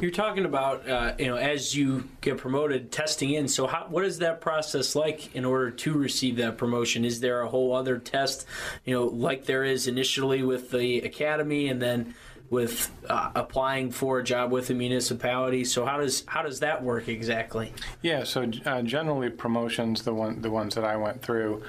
You're 0.00 0.12
talking 0.12 0.44
about, 0.44 0.88
uh, 0.88 1.14
you 1.18 1.26
know, 1.26 1.36
as 1.36 1.74
you 1.74 2.08
get 2.20 2.38
promoted, 2.38 2.92
testing 2.92 3.30
in. 3.30 3.48
So, 3.48 3.66
how, 3.66 3.86
what 3.88 4.04
is 4.04 4.18
that 4.18 4.40
process 4.40 4.94
like 4.94 5.34
in 5.34 5.44
order 5.44 5.70
to 5.70 5.92
receive 5.94 6.36
that 6.36 6.58
promotion? 6.58 7.04
Is 7.04 7.20
there 7.20 7.40
a 7.40 7.48
whole 7.48 7.74
other 7.74 7.98
test, 7.98 8.46
you 8.84 8.94
know, 8.94 9.04
like 9.04 9.46
there 9.46 9.64
is 9.64 9.86
initially 9.86 10.42
with 10.42 10.70
the 10.70 11.00
academy, 11.00 11.68
and 11.68 11.82
then 11.82 12.14
with 12.50 12.90
uh, 13.08 13.30
applying 13.34 13.90
for 13.90 14.18
a 14.20 14.24
job 14.24 14.52
with 14.52 14.70
a 14.70 14.74
municipality? 14.74 15.64
So, 15.64 15.84
how 15.84 15.98
does 15.98 16.24
how 16.26 16.42
does 16.42 16.60
that 16.60 16.82
work 16.82 17.08
exactly? 17.08 17.72
Yeah, 18.02 18.24
so 18.24 18.50
uh, 18.64 18.82
generally 18.82 19.30
promotions, 19.30 20.02
the 20.02 20.14
one 20.14 20.42
the 20.42 20.50
ones 20.50 20.74
that 20.74 20.84
I 20.84 20.96
went 20.96 21.22
through, 21.22 21.62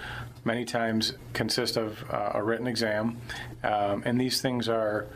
many 0.46 0.66
times 0.66 1.14
consist 1.34 1.78
of 1.78 2.04
uh, 2.12 2.32
a 2.36 2.44
written 2.44 2.68
exam, 2.68 3.18
um, 3.64 4.04
and 4.06 4.20
these 4.20 4.42
things 4.42 4.70
are 4.70 5.08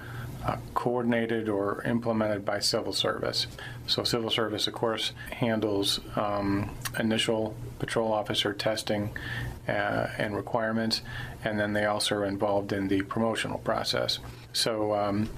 uh, 0.45 0.57
coordinated 0.73 1.49
or 1.49 1.83
implemented 1.83 2.43
by 2.43 2.59
civil 2.59 2.93
service. 2.93 3.47
So 3.87 4.03
civil 4.03 4.29
service, 4.29 4.67
of 4.67 4.73
course, 4.73 5.13
handles 5.31 5.99
um, 6.15 6.75
initial 6.99 7.55
patrol 7.79 8.11
officer 8.11 8.53
testing 8.53 9.11
uh, 9.67 10.07
and 10.17 10.35
requirements, 10.35 11.01
and 11.43 11.59
then 11.59 11.73
they 11.73 11.85
also 11.85 12.15
are 12.15 12.25
involved 12.25 12.73
in 12.73 12.87
the 12.87 13.03
promotional 13.03 13.59
process. 13.59 14.19
So. 14.53 14.93
Um, 14.93 15.29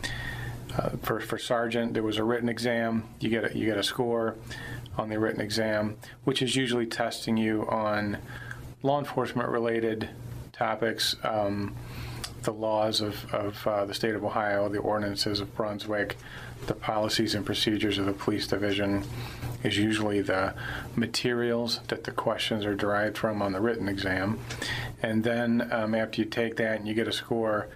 uh, 0.76 0.90
for, 1.04 1.20
for 1.20 1.38
sergeant, 1.38 1.94
there 1.94 2.02
was 2.02 2.18
a 2.18 2.24
written 2.24 2.50
exam. 2.50 3.04
You 3.20 3.30
get 3.30 3.52
a, 3.52 3.56
you 3.56 3.68
get 3.68 3.78
a 3.78 3.84
score 3.84 4.36
on 4.98 5.10
the 5.10 5.20
written 5.20 5.40
exam, 5.40 5.98
which 6.24 6.42
is 6.42 6.56
usually 6.56 6.88
testing 6.88 7.38
you 7.38 7.68
on 7.70 8.18
law 8.82 9.00
enforcement 9.00 9.50
related 9.50 10.10
topics, 10.52 11.16
um, 11.24 11.76
the 12.44 12.52
laws 12.52 13.02
of, 13.02 13.34
of 13.34 13.68
uh, 13.68 13.86
the 13.86 13.94
state 13.94 14.16
of 14.16 14.24
Ohio, 14.24 14.68
the 14.68 14.80
ordinances 14.80 15.40
of 15.40 15.56
Brunswick, 15.56 16.18
the 16.68 16.74
policies 16.74 17.36
and 17.36 17.46
procedures 17.46 17.98
of 17.98 18.06
the 18.06 18.14
police 18.14 18.48
division 18.48 19.04
is 19.64 19.78
usually 19.78 20.22
the 20.22 20.54
materials 20.96 21.80
that 21.88 22.04
the 22.04 22.12
questions 22.12 22.66
are 22.66 22.76
derived 22.76 23.18
from 23.18 23.42
on 23.42 23.54
the 23.54 23.62
written 23.62 23.88
exam. 23.88 24.40
And 25.02 25.24
then 25.24 25.70
um, 25.72 25.96
after 25.96 26.22
you 26.22 26.28
take 26.28 26.58
that 26.58 26.80
and 26.80 26.88
you 26.88 26.94
get 26.94 27.08
a 27.08 27.14
score, 27.14 27.68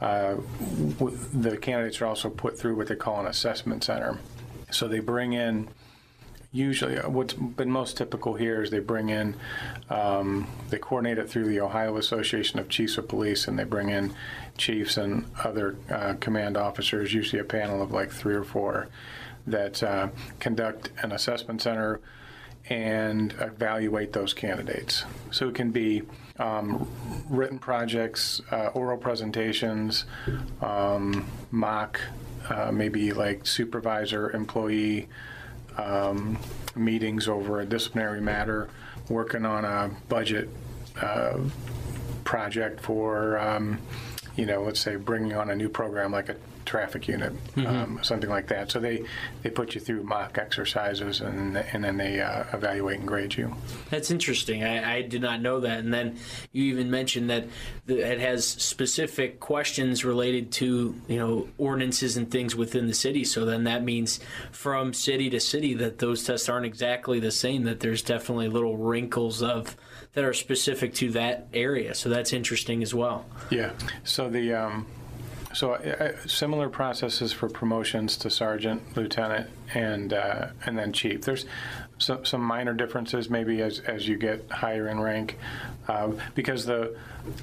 uh, 0.00 0.36
the 1.32 1.56
candidates 1.56 2.00
are 2.00 2.06
also 2.06 2.30
put 2.30 2.58
through 2.58 2.76
what 2.76 2.86
they 2.86 2.96
call 2.96 3.20
an 3.20 3.26
assessment 3.26 3.84
center. 3.84 4.18
So 4.70 4.86
they 4.86 5.00
bring 5.00 5.32
in 5.32 5.68
usually, 6.52 6.98
uh, 6.98 7.08
what's 7.08 7.34
been 7.34 7.70
most 7.70 7.96
typical 7.96 8.34
here 8.34 8.62
is 8.62 8.70
they 8.70 8.78
bring 8.78 9.10
in, 9.10 9.36
um, 9.90 10.46
they 10.70 10.78
coordinate 10.78 11.18
it 11.18 11.28
through 11.28 11.46
the 11.46 11.60
Ohio 11.60 11.96
Association 11.96 12.58
of 12.58 12.68
Chiefs 12.68 12.96
of 12.96 13.08
Police, 13.08 13.48
and 13.48 13.58
they 13.58 13.64
bring 13.64 13.90
in 13.90 14.14
chiefs 14.56 14.96
and 14.96 15.26
other 15.44 15.76
uh, 15.90 16.14
command 16.20 16.56
officers, 16.56 17.12
usually 17.12 17.40
a 17.40 17.44
panel 17.44 17.82
of 17.82 17.92
like 17.92 18.10
three 18.10 18.34
or 18.34 18.44
four, 18.44 18.88
that 19.46 19.82
uh, 19.82 20.08
conduct 20.40 20.90
an 21.02 21.12
assessment 21.12 21.60
center 21.60 22.00
and 22.70 23.34
evaluate 23.40 24.12
those 24.12 24.34
candidates. 24.34 25.04
So 25.30 25.48
it 25.48 25.54
can 25.54 25.70
be 25.70 26.02
um, 26.38 26.88
written 27.28 27.58
projects, 27.58 28.40
uh, 28.50 28.68
oral 28.74 28.98
presentations, 28.98 30.04
um, 30.62 31.28
mock, 31.50 32.00
uh, 32.48 32.70
maybe 32.72 33.12
like 33.12 33.46
supervisor, 33.46 34.30
employee 34.30 35.08
um, 35.76 36.38
meetings 36.74 37.28
over 37.28 37.60
a 37.60 37.66
disciplinary 37.66 38.20
matter, 38.20 38.68
working 39.08 39.44
on 39.44 39.64
a 39.64 39.90
budget 40.08 40.48
uh, 41.00 41.38
project 42.24 42.80
for, 42.80 43.38
um, 43.38 43.78
you 44.38 44.46
know, 44.46 44.62
let's 44.62 44.78
say 44.78 44.94
bringing 44.94 45.34
on 45.34 45.50
a 45.50 45.56
new 45.56 45.68
program 45.68 46.12
like 46.12 46.28
a 46.28 46.36
traffic 46.64 47.08
unit, 47.08 47.32
um, 47.56 47.98
something 48.02 48.28
like 48.28 48.46
that. 48.48 48.70
So 48.70 48.78
they, 48.78 49.02
they 49.42 49.50
put 49.50 49.74
you 49.74 49.80
through 49.80 50.04
mock 50.04 50.38
exercises 50.38 51.20
and, 51.22 51.56
and 51.56 51.82
then 51.82 51.96
they 51.96 52.20
uh, 52.20 52.44
evaluate 52.52 53.00
and 53.00 53.08
grade 53.08 53.36
you. 53.36 53.54
That's 53.90 54.10
interesting. 54.10 54.62
I, 54.62 54.98
I 54.98 55.02
did 55.02 55.22
not 55.22 55.40
know 55.40 55.60
that. 55.60 55.80
And 55.80 55.92
then 55.92 56.18
you 56.52 56.64
even 56.64 56.90
mentioned 56.90 57.30
that 57.30 57.46
the, 57.86 57.98
it 57.98 58.20
has 58.20 58.46
specific 58.46 59.40
questions 59.40 60.04
related 60.04 60.52
to 60.52 60.94
you 61.08 61.18
know 61.18 61.48
ordinances 61.58 62.16
and 62.16 62.30
things 62.30 62.54
within 62.54 62.86
the 62.86 62.94
city. 62.94 63.24
So 63.24 63.44
then 63.44 63.64
that 63.64 63.82
means 63.82 64.20
from 64.52 64.92
city 64.92 65.30
to 65.30 65.40
city 65.40 65.74
that 65.74 65.98
those 65.98 66.22
tests 66.22 66.48
aren't 66.48 66.66
exactly 66.66 67.18
the 67.18 67.32
same. 67.32 67.64
That 67.64 67.80
there's 67.80 68.02
definitely 68.02 68.48
little 68.48 68.76
wrinkles 68.76 69.42
of 69.42 69.74
that 70.14 70.24
are 70.24 70.32
specific 70.32 70.94
to 70.94 71.10
that 71.12 71.48
area. 71.52 71.94
So 71.94 72.08
that's 72.08 72.32
interesting 72.32 72.82
as 72.82 72.94
well. 72.94 73.24
Yeah. 73.50 73.72
So 74.04 74.28
the 74.28 74.54
um, 74.54 74.86
so 75.52 75.74
uh, 75.74 76.16
similar 76.26 76.68
processes 76.68 77.32
for 77.32 77.48
promotions 77.48 78.16
to 78.18 78.30
sergeant, 78.30 78.96
lieutenant, 78.96 79.50
and 79.74 80.12
uh, 80.12 80.48
and 80.66 80.78
then 80.78 80.92
chief. 80.92 81.22
There's 81.22 81.46
some, 81.98 82.24
some 82.24 82.42
minor 82.42 82.74
differences 82.74 83.30
maybe 83.30 83.62
as 83.62 83.80
as 83.80 84.06
you 84.06 84.16
get 84.16 84.50
higher 84.50 84.88
in 84.88 85.00
rank, 85.00 85.38
uh, 85.88 86.12
because 86.34 86.66
the 86.66 86.96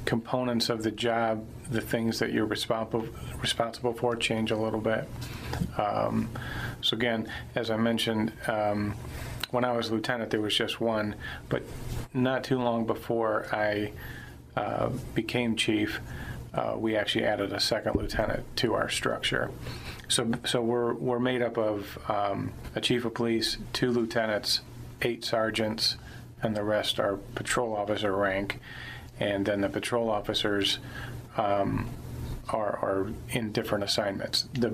components 0.06 0.70
of 0.70 0.84
the 0.84 0.92
job, 0.92 1.46
the 1.70 1.82
things 1.82 2.20
that 2.20 2.32
you're 2.32 2.46
responsible 2.46 3.08
responsible 3.42 3.94
for, 3.94 4.16
change 4.16 4.52
a 4.52 4.58
little 4.58 4.82
bit. 4.82 5.10
Um, 5.78 6.30
so 6.82 6.96
again, 6.96 7.28
as 7.56 7.70
I 7.70 7.78
mentioned. 7.78 8.32
Um, 8.48 8.96
when 9.56 9.64
I 9.64 9.72
was 9.72 9.90
lieutenant, 9.90 10.32
there 10.32 10.42
was 10.42 10.54
just 10.54 10.82
one, 10.82 11.16
but 11.48 11.64
not 12.14 12.44
too 12.44 12.60
long 12.60 12.86
before 12.86 13.48
I 13.54 13.94
uh, 14.58 14.90
became 15.14 15.56
chief, 15.56 16.02
uh, 16.54 16.76
we 16.78 16.98
actually 16.98 17.24
added 17.24 17.54
a 17.54 17.60
second 17.60 17.96
lieutenant 17.96 18.44
to 18.58 18.74
our 18.74 18.90
structure. 18.90 19.52
So, 20.10 20.30
so 20.46 20.62
we're, 20.62 20.94
we're 20.94 21.20
made 21.20 21.42
up 21.42 21.58
of 21.58 21.98
um, 22.10 22.52
a 22.76 22.82
chief 22.82 23.06
of 23.06 23.14
police, 23.14 23.58
two 23.72 23.92
lieutenants, 23.92 24.60
eight 25.02 25.24
sergeants, 25.24 25.96
and 26.44 26.54
the 26.56 26.64
rest 26.64 27.00
are 27.00 27.16
patrol 27.34 27.76
officer 27.76 28.14
rank. 28.14 28.60
And 29.22 29.46
then 29.46 29.62
the 29.62 29.70
patrol 29.70 30.10
officers 30.10 30.80
um, 31.38 31.90
are, 32.50 32.78
are 32.78 33.08
in 33.30 33.54
different 33.54 33.86
assignments. 33.86 34.50
The 34.54 34.74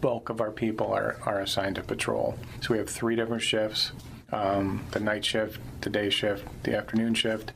bulk 0.00 0.28
of 0.28 0.40
our 0.40 0.50
people 0.50 0.92
are, 0.92 1.16
are 1.24 1.40
assigned 1.40 1.76
to 1.76 1.82
patrol. 1.82 2.38
So 2.60 2.74
we 2.74 2.78
have 2.78 2.90
three 2.90 3.16
different 3.16 3.42
shifts 3.42 3.92
um, 4.32 4.84
the 4.90 5.00
night 5.00 5.24
shift, 5.24 5.60
the 5.82 5.90
day 5.90 6.10
shift, 6.10 6.44
the 6.64 6.76
afternoon 6.76 7.14
shift. 7.14 7.52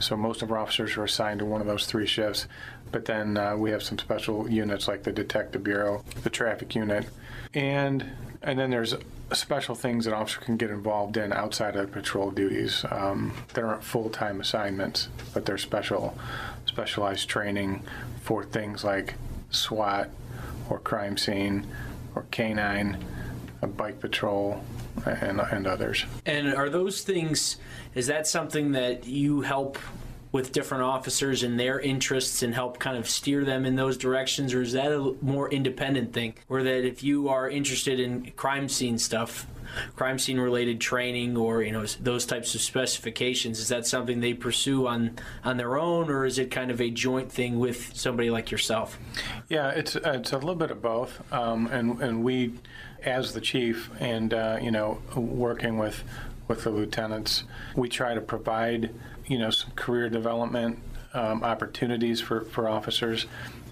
So 0.00 0.16
most 0.16 0.42
of 0.42 0.52
our 0.52 0.58
officers 0.58 0.96
are 0.96 1.04
assigned 1.04 1.40
to 1.40 1.44
one 1.44 1.60
of 1.60 1.66
those 1.66 1.86
three 1.86 2.06
shifts. 2.06 2.46
But 2.92 3.04
then 3.04 3.36
uh, 3.36 3.56
we 3.56 3.70
have 3.70 3.82
some 3.82 3.98
special 3.98 4.48
units 4.48 4.88
like 4.88 5.02
the 5.02 5.12
Detective 5.12 5.64
Bureau, 5.64 6.04
the 6.22 6.30
Traffic 6.30 6.74
Unit, 6.74 7.06
and 7.52 8.04
and 8.40 8.58
then 8.58 8.70
there's 8.70 8.94
special 9.32 9.74
things 9.74 10.04
that 10.04 10.14
officer 10.14 10.40
can 10.40 10.56
get 10.56 10.70
involved 10.70 11.16
in 11.16 11.32
outside 11.32 11.76
of 11.76 11.90
patrol 11.92 12.30
duties. 12.30 12.84
Um, 12.90 13.34
that 13.52 13.64
aren't 13.64 13.84
full-time 13.84 14.40
assignments, 14.40 15.08
but 15.34 15.44
they're 15.44 15.58
special, 15.58 16.16
specialized 16.64 17.28
training 17.28 17.82
for 18.22 18.44
things 18.44 18.84
like 18.84 19.16
SWAT 19.50 20.08
or 20.70 20.78
crime 20.78 21.16
scene 21.16 21.66
or 22.14 22.24
canine, 22.30 22.96
a 23.62 23.66
bike 23.66 24.00
patrol, 24.00 24.62
and, 25.06 25.40
and 25.40 25.66
others. 25.66 26.04
And 26.26 26.54
are 26.54 26.68
those 26.68 27.02
things, 27.02 27.56
is 27.94 28.06
that 28.06 28.26
something 28.26 28.72
that 28.72 29.06
you 29.06 29.40
help 29.42 29.78
with 30.32 30.52
different 30.52 30.84
officers 30.84 31.42
and 31.42 31.58
their 31.58 31.80
interests 31.80 32.42
and 32.42 32.54
help 32.54 32.78
kind 32.78 32.96
of 32.96 33.08
steer 33.08 33.44
them 33.44 33.64
in 33.64 33.76
those 33.76 33.96
directions? 33.96 34.54
Or 34.54 34.62
is 34.62 34.72
that 34.72 34.92
a 34.92 35.14
more 35.22 35.50
independent 35.50 36.12
thing? 36.12 36.34
Or 36.48 36.62
that 36.62 36.84
if 36.84 37.02
you 37.02 37.28
are 37.28 37.48
interested 37.48 38.00
in 38.00 38.30
crime 38.32 38.68
scene 38.68 38.98
stuff, 38.98 39.46
crime 39.96 40.18
scene 40.18 40.38
related 40.38 40.80
training 40.80 41.36
or 41.36 41.62
you 41.62 41.72
know 41.72 41.84
those 42.00 42.26
types 42.26 42.54
of 42.54 42.60
specifications 42.60 43.60
is 43.60 43.68
that 43.68 43.86
something 43.86 44.20
they 44.20 44.34
pursue 44.34 44.86
on 44.86 45.16
on 45.44 45.56
their 45.56 45.76
own 45.76 46.10
or 46.10 46.24
is 46.24 46.38
it 46.38 46.50
kind 46.50 46.70
of 46.70 46.80
a 46.80 46.90
joint 46.90 47.30
thing 47.30 47.58
with 47.58 47.94
somebody 47.94 48.30
like 48.30 48.50
yourself 48.50 48.98
yeah 49.48 49.68
it's 49.70 49.96
it's 49.96 50.32
a 50.32 50.38
little 50.38 50.54
bit 50.54 50.70
of 50.70 50.80
both 50.80 51.20
um, 51.32 51.66
and 51.68 52.00
and 52.00 52.24
we 52.24 52.52
as 53.04 53.34
the 53.34 53.40
chief 53.40 53.90
and 54.00 54.34
uh, 54.34 54.58
you 54.60 54.70
know 54.70 55.00
working 55.14 55.78
with 55.78 56.02
with 56.48 56.64
the 56.64 56.70
lieutenants 56.70 57.44
we 57.76 57.88
try 57.88 58.14
to 58.14 58.20
provide 58.20 58.90
you 59.28 59.38
know 59.38 59.50
some 59.50 59.70
career 59.72 60.08
development 60.08 60.78
um, 61.14 61.44
opportunities 61.44 62.20
for 62.20 62.42
for 62.42 62.68
officers 62.68 63.26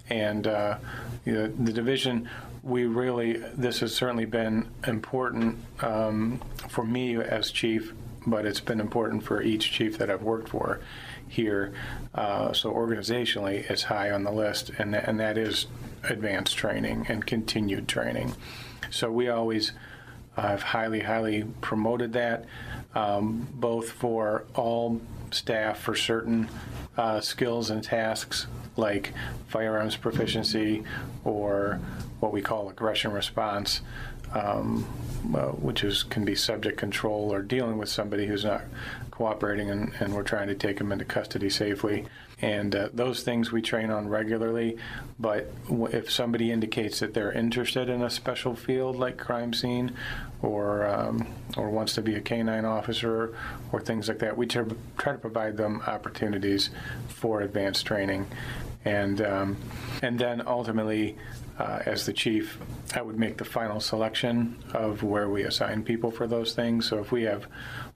and 0.09 0.47
uh, 0.47 0.79
you 1.25 1.33
know, 1.33 1.47
the 1.49 1.73
division 1.73 2.29
we 2.67 2.85
really, 2.85 3.35
this 3.57 3.79
has 3.79 3.95
certainly 3.95 4.25
been 4.25 4.69
important 4.89 5.57
um, 5.81 6.41
for 6.69 6.85
me 6.85 7.15
as 7.15 7.53
chief, 7.53 7.93
but 8.27 8.45
it's 8.45 8.59
been 8.59 8.81
important 8.81 9.23
for 9.23 9.41
each 9.41 9.71
chief 9.71 9.99
that 9.99 10.11
I've 10.11 10.23
worked 10.23 10.49
for 10.49 10.81
here. 11.29 11.73
Uh, 12.13 12.53
so 12.53 12.73
organizationally, 12.73 13.71
it's 13.71 13.85
high 13.85 14.11
on 14.11 14.25
the 14.25 14.33
list, 14.33 14.71
and, 14.79 14.95
th- 14.95 15.05
and 15.07 15.21
that 15.21 15.39
is 15.39 15.67
advanced 16.03 16.57
training 16.57 17.07
and 17.09 17.25
continued 17.25 17.87
training. 17.87 18.35
So 18.91 19.13
we 19.13 19.29
always 19.29 19.71
have 20.37 20.63
highly, 20.63 21.01
highly 21.01 21.45
promoted 21.61 22.15
that, 22.15 22.47
um, 22.97 23.47
both 23.55 23.91
for 23.91 24.45
all 24.57 25.01
staff 25.31 25.79
for 25.79 25.95
certain 25.95 26.49
uh, 26.97 27.21
skills 27.21 27.71
and 27.71 27.83
tasks 27.83 28.47
like 28.77 29.13
firearms 29.49 29.97
proficiency 29.97 30.85
or 31.25 31.81
what 32.21 32.33
we 32.33 32.41
call 32.41 32.69
aggression 32.69 33.13
response, 33.13 33.81
um, 34.33 34.85
uh, 35.35 35.49
which 35.49 35.85
is 35.85 36.03
can 36.03 36.25
be 36.25 36.35
subject 36.35 36.79
control 36.79 37.33
or 37.33 37.43
dealing 37.43 37.79
with 37.79 37.89
somebody 37.89 38.27
who's 38.27 38.45
not 38.45 38.63
cooperating 39.11 39.71
and, 39.71 39.93
and 40.01 40.15
we're 40.15 40.23
trying 40.23 40.49
to 40.49 40.55
take 40.55 40.79
them 40.79 40.93
into 40.93 41.05
custody 41.05 41.51
safely. 41.51 42.05
And 42.43 42.75
uh, 42.75 42.89
those 42.93 43.23
things 43.23 43.51
we 43.51 43.63
train 43.63 43.91
on 43.91 44.09
regularly. 44.09 44.77
But 45.19 45.51
if 45.71 46.11
somebody 46.11 46.53
indicates 46.53 47.01
that 47.01 47.15
they're 47.15 47.33
interested 47.33 47.89
in 47.89 48.03
a 48.03 48.11
special 48.11 48.55
field 48.55 48.97
like 48.97 49.17
crime 49.17 49.55
scene 49.55 49.93
or, 50.43 50.87
um, 50.87 51.27
or 51.57 51.71
wants 51.71 51.95
to 51.95 52.03
be 52.03 52.15
a 52.15 52.21
canine 52.21 52.67
officer 52.67 53.35
or 53.73 53.81
things 53.81 54.09
like 54.09 54.19
that, 54.19 54.37
we 54.37 54.47
try 54.47 54.65
to 54.65 55.19
provide 55.19 55.57
them 55.57 55.83
opportunities 55.87 56.69
for 57.09 57.41
advanced 57.41 57.87
training. 57.87 58.27
And, 58.85 59.21
um, 59.23 59.57
and 60.03 60.19
then 60.19 60.43
ultimately, 60.47 61.17
uh, 61.59 61.81
as 61.87 62.05
the 62.05 62.13
chief, 62.13 62.59
I 62.95 63.01
would 63.01 63.19
make 63.19 63.39
the 63.39 63.45
final 63.45 63.81
selection 63.81 64.63
of 64.75 65.03
where 65.03 65.29
we 65.29 65.43
assign 65.43 65.83
people 65.85 66.11
for 66.11 66.27
those 66.27 66.53
things. 66.53 66.87
So 66.87 66.99
if 66.99 67.11
we 67.11 67.23
have 67.23 67.47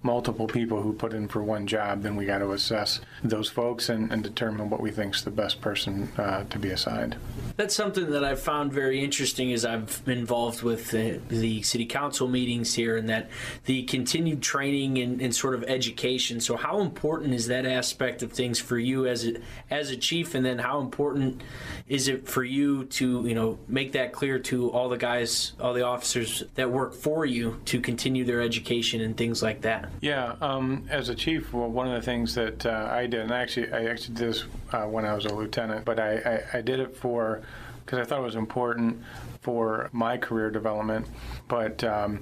multiple 0.03 0.47
people 0.47 0.81
who 0.81 0.93
put 0.93 1.13
in 1.13 1.29
for 1.29 1.43
one 1.43 1.67
job, 1.67 2.03
then 2.03 2.17
we 2.17 2.25
got 2.25 2.39
to 2.39 2.53
assess 2.53 3.01
those 3.23 3.51
folks 3.51 3.91
and, 3.91 4.11
and 4.11 4.23
determine 4.23 4.71
what 4.71 4.81
we 4.81 4.91
think 4.91 5.15
is 5.15 5.25
the 5.25 5.31
best 5.31 5.61
person 5.61 6.11
uh, 6.17 6.43
to 6.45 6.59
be 6.59 6.71
assigned. 6.71 7.17
That's 7.57 7.75
something 7.75 8.11
that 8.11 8.25
I've 8.25 8.41
found 8.41 8.73
very 8.73 9.05
interesting 9.05 9.53
as 9.53 9.67
I've 9.67 10.03
been 10.07 10.19
involved 10.19 10.63
with 10.63 10.91
the, 10.91 11.21
the 11.29 11.61
city 11.63 11.85
council 11.85 12.29
meetings 12.29 12.75
here 12.75 12.97
and 12.97 13.09
that 13.11 13.29
the 13.67 13.83
continued 13.83 14.41
training 14.41 14.99
and, 14.99 15.21
and, 15.21 15.35
sort 15.35 15.55
of 15.55 15.65
education. 15.65 16.41
So 16.41 16.57
how 16.57 16.81
important 16.81 17.35
is 17.35 17.47
that 17.49 17.67
aspect 17.67 18.23
of 18.23 18.33
things 18.33 18.59
for 18.59 18.79
you 18.79 19.07
as 19.07 19.27
a, 19.27 19.35
as 19.71 19.91
a 19.91 19.97
chief 19.97 20.35
and 20.35 20.45
then 20.45 20.59
how 20.59 20.81
important 20.81 21.43
is 21.89 22.09
it 22.09 22.27
for 22.27 22.43
you 22.43 22.85
to, 22.85 23.25
you 23.27 23.35
know, 23.35 23.59
make 23.69 23.93
that 23.93 24.13
clear 24.13 24.39
to 24.39 24.71
all 24.71 24.89
the 24.89 24.97
guys, 24.97 25.53
all 25.61 25.75
the 25.75 25.85
officers 25.85 26.43
that 26.55 26.71
work 26.71 26.95
for 26.95 27.27
you 27.27 27.61
to 27.67 27.81
continue 27.81 28.25
their 28.25 28.41
education 28.41 29.03
and 29.03 29.17
things 29.17 29.43
like 29.43 29.61
that? 29.63 29.90
Yeah, 30.01 30.37
um, 30.41 30.87
as 30.89 31.11
a 31.11 31.15
chief, 31.15 31.53
well, 31.53 31.69
one 31.69 31.87
of 31.87 31.95
the 31.95 32.01
things 32.01 32.35
that 32.35 32.65
uh, 32.65 32.89
I 32.91 33.07
did, 33.07 33.21
and 33.21 33.31
actually, 33.31 33.71
I 33.71 33.85
actually 33.85 34.15
did 34.15 34.29
this 34.29 34.45
uh, 34.73 34.85
when 34.85 35.05
I 35.05 35.15
was 35.15 35.27
a 35.27 35.35
lieutenant, 35.35 35.85
but 35.85 36.01
I, 36.01 36.17
I, 36.53 36.59
I 36.59 36.61
did 36.63 36.81
it 36.81 36.97
for 36.97 37.43
because 37.85 37.99
I 37.99 38.09
thought 38.09 38.21
it 38.21 38.25
was 38.25 38.37
important 38.37 39.03
for 39.41 39.91
my 39.93 40.17
career 40.17 40.51
development. 40.51 41.07
But 41.49 41.83
um, 41.83 42.21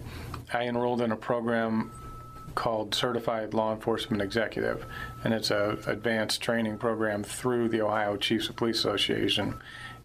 I 0.52 0.64
enrolled 0.64 1.02
in 1.02 1.12
a 1.12 1.16
program 1.16 1.92
called 2.54 2.94
Certified 2.94 3.54
Law 3.54 3.74
Enforcement 3.74 4.22
Executive, 4.22 4.87
and 5.24 5.35
it's 5.35 5.50
a 5.50 5.78
advanced 5.87 6.40
training 6.40 6.78
program 6.78 7.22
through 7.22 7.68
the 7.68 7.83
Ohio 7.83 8.16
Chiefs 8.16 8.48
of 8.48 8.57
Police 8.57 8.78
Association. 8.78 9.61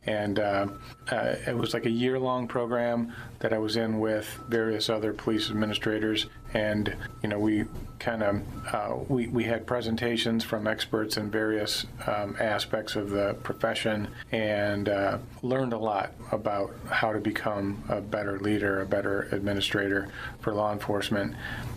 And 0.06 0.38
uh, 0.38 0.68
uh, 1.10 1.36
it 1.48 1.58
was 1.58 1.74
like 1.74 1.86
a 1.86 1.90
year 1.90 2.20
long 2.20 2.48
program 2.48 3.14
that 3.40 3.54
I 3.54 3.58
was 3.58 3.78
in 3.78 4.00
with 4.00 4.28
various 4.50 4.90
other 4.90 5.14
police 5.14 5.50
administrators. 5.50 6.28
And, 6.54 6.96
you 7.22 7.30
know, 7.30 7.40
we 7.40 7.66
kind 8.00 8.22
of 8.22 8.42
uh, 8.74 8.96
we, 9.08 9.28
we 9.28 9.46
had 9.46 9.66
presentations 9.66 10.44
from 10.44 10.68
experts 10.68 11.16
in 11.16 11.32
various 11.32 11.86
um, 12.06 12.36
aspects 12.40 12.96
of 12.96 13.10
the 13.12 13.34
profession 13.44 14.10
and 14.32 14.90
uh, 14.90 15.18
learned 15.42 15.74
a 15.74 15.78
lot 15.78 16.12
about 16.32 16.74
how 16.90 17.14
to 17.14 17.20
become 17.20 17.82
a 17.88 18.02
better 18.02 18.40
leader, 18.40 18.82
a 18.82 18.86
better 18.86 19.30
administrator 19.32 20.10
for 20.42 20.54
law 20.54 20.74
enforcement. 20.74 21.36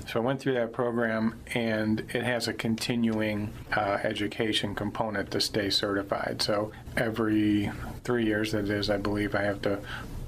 So 0.09 0.21
I 0.21 0.25
went 0.25 0.41
through 0.41 0.55
that 0.55 0.73
program, 0.73 1.35
and 1.55 2.01
it 2.15 2.23
has 2.23 2.47
a 2.47 2.53
continuing 2.53 3.53
uh, 3.75 3.99
education 4.05 4.75
component 4.75 5.33
to 5.33 5.41
stay 5.41 5.69
certified. 5.69 6.43
So 6.43 6.71
every 6.97 7.73
three 8.05 8.25
years, 8.25 8.53
that 8.53 8.69
is, 8.69 8.89
I 8.89 8.99
believe, 8.99 9.35
I 9.35 9.43
have 9.43 9.63
to 9.63 9.81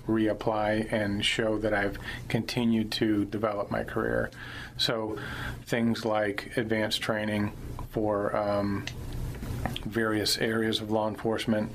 reapply 0.09 0.93
and 0.93 1.25
show 1.25 1.59
that 1.59 1.73
I've 1.73 1.99
continued 2.29 2.91
to 2.93 3.27
develop 3.27 3.71
my 3.71 3.85
career. 3.85 4.31
So 4.77 5.19
things 5.67 6.05
like 6.05 6.57
advanced 6.57 7.01
training 7.03 7.53
for 7.91 8.35
um, 8.37 8.87
various 9.85 10.39
areas 10.39 10.81
of 10.81 10.91
law 10.91 11.09
enforcement, 11.09 11.71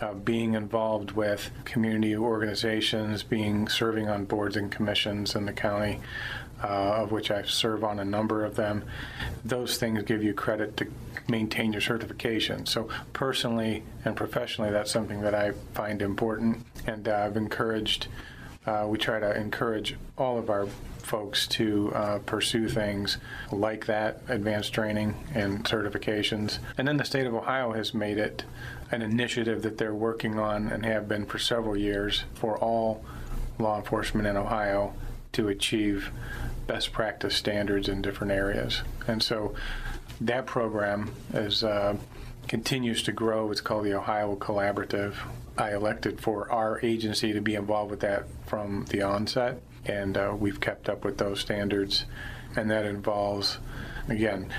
uh, 0.00 0.14
being 0.14 0.54
involved 0.54 1.12
with 1.12 1.50
community 1.64 2.16
organizations, 2.16 3.22
being 3.22 3.68
serving 3.68 4.08
on 4.08 4.24
boards 4.24 4.56
and 4.56 4.70
commissions 4.70 5.34
in 5.34 5.46
the 5.46 5.52
county, 5.52 6.00
uh, 6.62 6.66
of 6.66 7.12
which 7.12 7.30
I 7.30 7.42
serve 7.42 7.84
on 7.84 7.98
a 7.98 8.04
number 8.04 8.44
of 8.44 8.56
them. 8.56 8.84
Those 9.44 9.76
things 9.76 10.02
give 10.04 10.22
you 10.22 10.34
credit 10.34 10.76
to 10.78 10.86
maintain 11.28 11.72
your 11.72 11.82
certification. 11.82 12.66
So 12.66 12.88
personally 13.12 13.82
and 14.04 14.16
professionally, 14.16 14.70
that's 14.70 14.90
something 14.90 15.20
that 15.22 15.34
I 15.34 15.52
find 15.74 16.02
important, 16.02 16.64
and 16.86 17.08
uh, 17.08 17.24
I've 17.26 17.36
encouraged. 17.36 18.08
Uh, 18.66 18.86
we 18.88 18.98
try 18.98 19.20
to 19.20 19.36
encourage 19.36 19.96
all 20.18 20.38
of 20.38 20.50
our 20.50 20.66
folks 21.06 21.46
to 21.46 21.92
uh, 21.94 22.18
pursue 22.26 22.68
things 22.68 23.18
like 23.52 23.86
that, 23.86 24.22
advanced 24.28 24.72
training 24.72 25.14
and 25.34 25.64
certifications. 25.64 26.58
And 26.76 26.88
then 26.88 26.96
the 26.96 27.04
state 27.04 27.26
of 27.26 27.34
Ohio 27.34 27.72
has 27.72 27.94
made 27.94 28.18
it 28.18 28.44
an 28.90 29.02
initiative 29.02 29.62
that 29.62 29.78
they're 29.78 29.94
working 29.94 30.38
on 30.38 30.66
and 30.68 30.84
have 30.84 31.08
been 31.08 31.26
for 31.26 31.38
several 31.38 31.76
years 31.76 32.24
for 32.34 32.58
all 32.58 33.04
law 33.58 33.76
enforcement 33.76 34.26
in 34.26 34.36
Ohio 34.36 34.94
to 35.36 35.48
achieve 35.48 36.10
best 36.66 36.92
practice 36.92 37.34
standards 37.34 37.88
in 37.88 38.02
different 38.02 38.32
areas. 38.32 38.82
And 39.06 39.22
so 39.22 39.54
that 40.20 40.46
program 40.46 41.12
is 41.32 41.62
uh, 41.62 41.96
continues 42.48 43.02
to 43.04 43.12
grow. 43.12 43.50
It's 43.50 43.60
called 43.60 43.84
the 43.84 43.94
Ohio 43.94 44.36
Collaborative. 44.36 45.14
I 45.58 45.74
elected 45.74 46.20
for 46.20 46.50
our 46.50 46.80
agency 46.82 47.32
to 47.32 47.40
be 47.40 47.54
involved 47.54 47.90
with 47.90 48.00
that 48.00 48.24
from 48.46 48.84
the 48.86 49.02
onset, 49.02 49.60
and 49.84 50.16
uh, 50.16 50.34
we've 50.38 50.60
kept 50.60 50.88
up 50.88 51.04
with 51.04 51.18
those 51.18 51.40
standards. 51.40 52.04
And 52.56 52.70
that 52.70 52.86
involves, 52.86 53.58
again, 54.08 54.52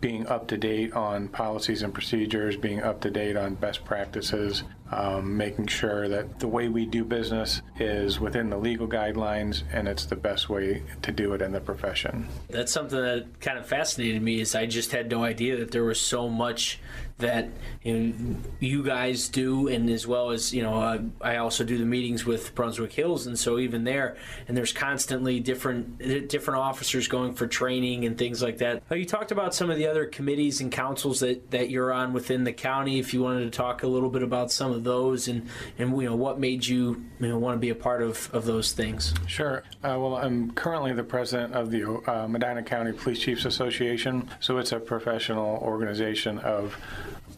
being 0.00 0.26
up 0.28 0.48
to 0.48 0.56
date 0.56 0.92
on 0.94 1.28
policies 1.28 1.82
and 1.82 1.92
procedures, 1.92 2.56
being 2.56 2.82
up 2.82 3.00
to 3.02 3.10
date 3.10 3.36
on 3.36 3.54
best 3.54 3.84
practices, 3.84 4.64
um, 4.92 5.36
making 5.36 5.66
sure 5.66 6.08
that 6.08 6.40
the 6.40 6.48
way 6.48 6.68
we 6.68 6.86
do 6.86 7.04
business 7.04 7.62
is 7.78 8.18
within 8.18 8.50
the 8.50 8.56
legal 8.56 8.88
guidelines 8.88 9.62
and 9.72 9.86
it's 9.86 10.06
the 10.06 10.16
best 10.16 10.48
way 10.48 10.82
to 11.02 11.12
do 11.12 11.34
it 11.34 11.42
in 11.42 11.52
the 11.52 11.60
profession. 11.60 12.26
That's 12.48 12.72
something 12.72 13.00
that 13.00 13.40
kind 13.40 13.58
of 13.58 13.66
fascinated 13.66 14.22
me 14.22 14.40
is 14.40 14.54
I 14.54 14.66
just 14.66 14.92
had 14.92 15.10
no 15.10 15.22
idea 15.22 15.56
that 15.58 15.70
there 15.70 15.84
was 15.84 16.00
so 16.00 16.28
much 16.28 16.80
that 17.20 17.48
you, 17.82 17.96
know, 17.96 18.36
you 18.58 18.82
guys 18.82 19.28
do, 19.28 19.68
and 19.68 19.88
as 19.88 20.06
well 20.06 20.30
as 20.30 20.52
you 20.52 20.62
know, 20.62 20.74
uh, 20.74 20.98
I 21.20 21.36
also 21.36 21.64
do 21.64 21.78
the 21.78 21.84
meetings 21.84 22.24
with 22.24 22.54
Brunswick 22.54 22.92
Hills, 22.92 23.26
and 23.26 23.38
so 23.38 23.58
even 23.58 23.84
there, 23.84 24.16
and 24.48 24.56
there's 24.56 24.72
constantly 24.72 25.40
different 25.40 25.98
different 26.28 26.60
officers 26.60 27.08
going 27.08 27.34
for 27.34 27.46
training 27.46 28.04
and 28.04 28.18
things 28.18 28.42
like 28.42 28.58
that. 28.58 28.82
Uh, 28.90 28.94
you 28.94 29.04
talked 29.04 29.32
about 29.32 29.54
some 29.54 29.70
of 29.70 29.76
the 29.76 29.86
other 29.86 30.06
committees 30.06 30.60
and 30.60 30.70
councils 30.70 31.20
that 31.20 31.50
that 31.50 31.70
you're 31.70 31.92
on 31.92 32.12
within 32.12 32.44
the 32.44 32.52
county. 32.52 32.98
If 32.98 33.14
you 33.14 33.22
wanted 33.22 33.44
to 33.44 33.50
talk 33.50 33.82
a 33.82 33.88
little 33.88 34.10
bit 34.10 34.22
about 34.22 34.50
some 34.52 34.72
of 34.72 34.84
those, 34.84 35.28
and 35.28 35.48
and 35.78 35.90
you 36.00 36.08
know 36.08 36.16
what 36.16 36.38
made 36.38 36.66
you 36.66 37.04
you 37.18 37.28
know 37.28 37.38
want 37.38 37.56
to 37.56 37.60
be 37.60 37.70
a 37.70 37.74
part 37.74 38.02
of 38.02 38.28
of 38.32 38.44
those 38.44 38.72
things. 38.72 39.14
Sure. 39.26 39.62
Uh, 39.82 39.96
well, 39.98 40.16
I'm 40.16 40.50
currently 40.52 40.92
the 40.92 41.04
president 41.04 41.54
of 41.54 41.70
the 41.70 41.84
uh, 42.10 42.28
Medina 42.28 42.62
County 42.62 42.92
Police 42.92 43.20
Chiefs 43.20 43.44
Association, 43.44 44.28
so 44.40 44.58
it's 44.58 44.72
a 44.72 44.80
professional 44.80 45.58
organization 45.58 46.38
of 46.40 46.76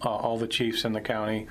all 0.09 0.39
the 0.39 0.47
chiefs 0.47 0.85
in 0.85 0.93
the 0.93 1.01
county, 1.01 1.47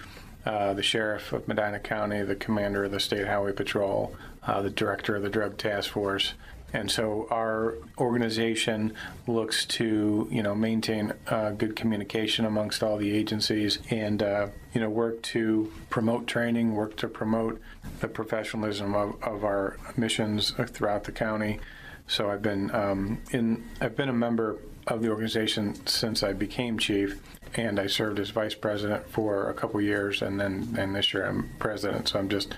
uh, 0.46 0.74
the 0.74 0.84
sheriff 0.84 1.34
of 1.34 1.48
Medina 1.48 1.80
County, 1.80 2.24
the 2.24 2.36
commander 2.36 2.84
of 2.84 2.92
the 2.92 3.00
State 3.00 3.28
Highway 3.28 3.54
Patrol, 3.54 4.16
uh, 4.44 4.62
the 4.62 4.70
director 4.70 5.16
of 5.16 5.24
the 5.24 5.30
Drug 5.30 5.58
Task 5.58 5.92
Force. 5.92 6.34
And 6.74 6.90
so 6.90 7.28
our 7.30 7.76
organization 7.98 8.94
looks 9.28 9.66
to, 9.66 10.28
you 10.32 10.42
know, 10.42 10.56
maintain 10.56 11.12
uh, 11.28 11.52
good 11.52 11.76
communication 11.76 12.46
amongst 12.46 12.82
all 12.82 12.98
the 12.98 13.12
agencies 13.12 13.80
and, 13.90 14.24
uh, 14.24 14.48
you 14.74 14.80
know, 14.80 14.90
work 14.90 15.22
to 15.24 15.72
promote 15.90 16.28
training, 16.28 16.74
work 16.74 16.96
to 16.98 17.10
promote 17.10 17.60
the 18.00 18.08
professionalism 18.08 18.96
of, 18.96 19.22
of 19.22 19.44
our 19.44 19.78
missions 19.98 20.54
throughout 20.68 21.04
the 21.04 21.12
county. 21.12 21.60
So 22.08 22.32
I've 22.32 22.42
been 22.42 22.74
um, 22.74 23.22
in, 23.32 23.64
I've 23.82 23.98
been 23.98 24.10
a 24.10 24.14
member 24.14 24.58
of 24.88 25.02
the 25.02 25.10
organization 25.10 25.86
since 25.86 26.24
I 26.24 26.34
became 26.34 26.78
chief, 26.78 27.22
and 27.56 27.80
I 27.80 27.88
served 27.88 28.20
as 28.20 28.30
vice 28.30 28.56
president 28.56 29.10
for 29.10 29.50
a 29.50 29.54
couple 29.54 29.82
years, 29.82 30.22
and 30.22 30.40
then 30.40 30.76
and 30.78 30.96
this 30.96 31.14
year 31.14 31.26
I'm 31.26 31.50
president. 31.60 32.10
So 32.10 32.20
I'm 32.20 32.30
just 32.30 32.56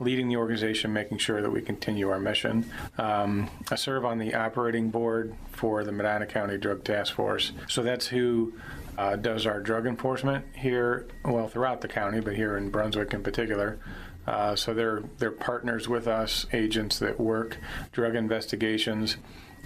leading 0.00 0.28
the 0.28 0.36
organization, 0.36 0.92
making 0.92 1.18
sure 1.18 1.40
that 1.40 1.50
we 1.50 1.62
continue 1.62 2.10
our 2.10 2.18
mission. 2.18 2.68
Um, 2.98 3.48
I 3.70 3.76
serve 3.76 4.04
on 4.04 4.18
the 4.18 4.34
operating 4.34 4.90
board 4.90 5.34
for 5.52 5.84
the 5.84 5.92
Medina 5.92 6.26
County 6.26 6.58
Drug 6.58 6.84
Task 6.84 7.14
Force. 7.14 7.52
So 7.68 7.82
that's 7.82 8.08
who 8.08 8.54
uh, 8.98 9.16
does 9.16 9.46
our 9.46 9.60
drug 9.60 9.86
enforcement 9.86 10.44
here, 10.54 11.06
well, 11.24 11.48
throughout 11.48 11.80
the 11.80 11.88
county, 11.88 12.20
but 12.20 12.34
here 12.34 12.56
in 12.56 12.70
Brunswick 12.70 13.12
in 13.14 13.22
particular. 13.22 13.78
Uh, 14.26 14.56
so 14.56 14.72
they're 14.72 15.02
they're 15.18 15.30
partners 15.30 15.88
with 15.88 16.08
us, 16.08 16.46
agents 16.52 16.98
that 16.98 17.20
work 17.20 17.58
drug 17.92 18.14
investigations 18.14 19.18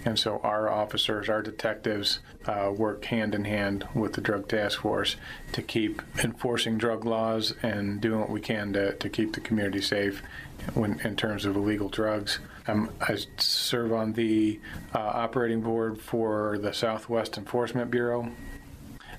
and 0.05 0.17
so 0.17 0.39
our 0.43 0.69
officers, 0.69 1.29
our 1.29 1.41
detectives, 1.41 2.19
uh, 2.45 2.71
work 2.75 3.03
hand 3.05 3.35
in 3.35 3.45
hand 3.45 3.87
with 3.93 4.13
the 4.13 4.21
Drug 4.21 4.47
Task 4.47 4.81
Force 4.81 5.17
to 5.51 5.61
keep 5.61 6.01
enforcing 6.23 6.77
drug 6.77 7.05
laws 7.05 7.53
and 7.61 7.99
doing 7.99 8.19
what 8.19 8.29
we 8.29 8.41
can 8.41 8.73
to, 8.73 8.93
to 8.93 9.09
keep 9.09 9.33
the 9.33 9.41
community 9.41 9.81
safe 9.81 10.21
when, 10.73 10.99
in 11.01 11.15
terms 11.15 11.45
of 11.45 11.55
illegal 11.55 11.89
drugs. 11.89 12.39
Um, 12.67 12.91
I 13.01 13.17
serve 13.37 13.91
on 13.91 14.13
the 14.13 14.59
uh, 14.93 14.99
operating 14.99 15.61
board 15.61 15.99
for 16.01 16.57
the 16.59 16.73
Southwest 16.73 17.37
Enforcement 17.37 17.91
Bureau. 17.91 18.31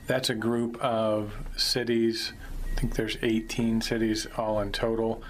That's 0.06 0.30
a 0.30 0.34
group 0.34 0.76
of 0.82 1.34
cities. 1.56 2.32
I 2.76 2.80
think 2.80 2.94
there's 2.94 3.16
18 3.22 3.80
cities 3.80 4.26
all 4.36 4.60
in 4.60 4.72
total. 4.72 5.22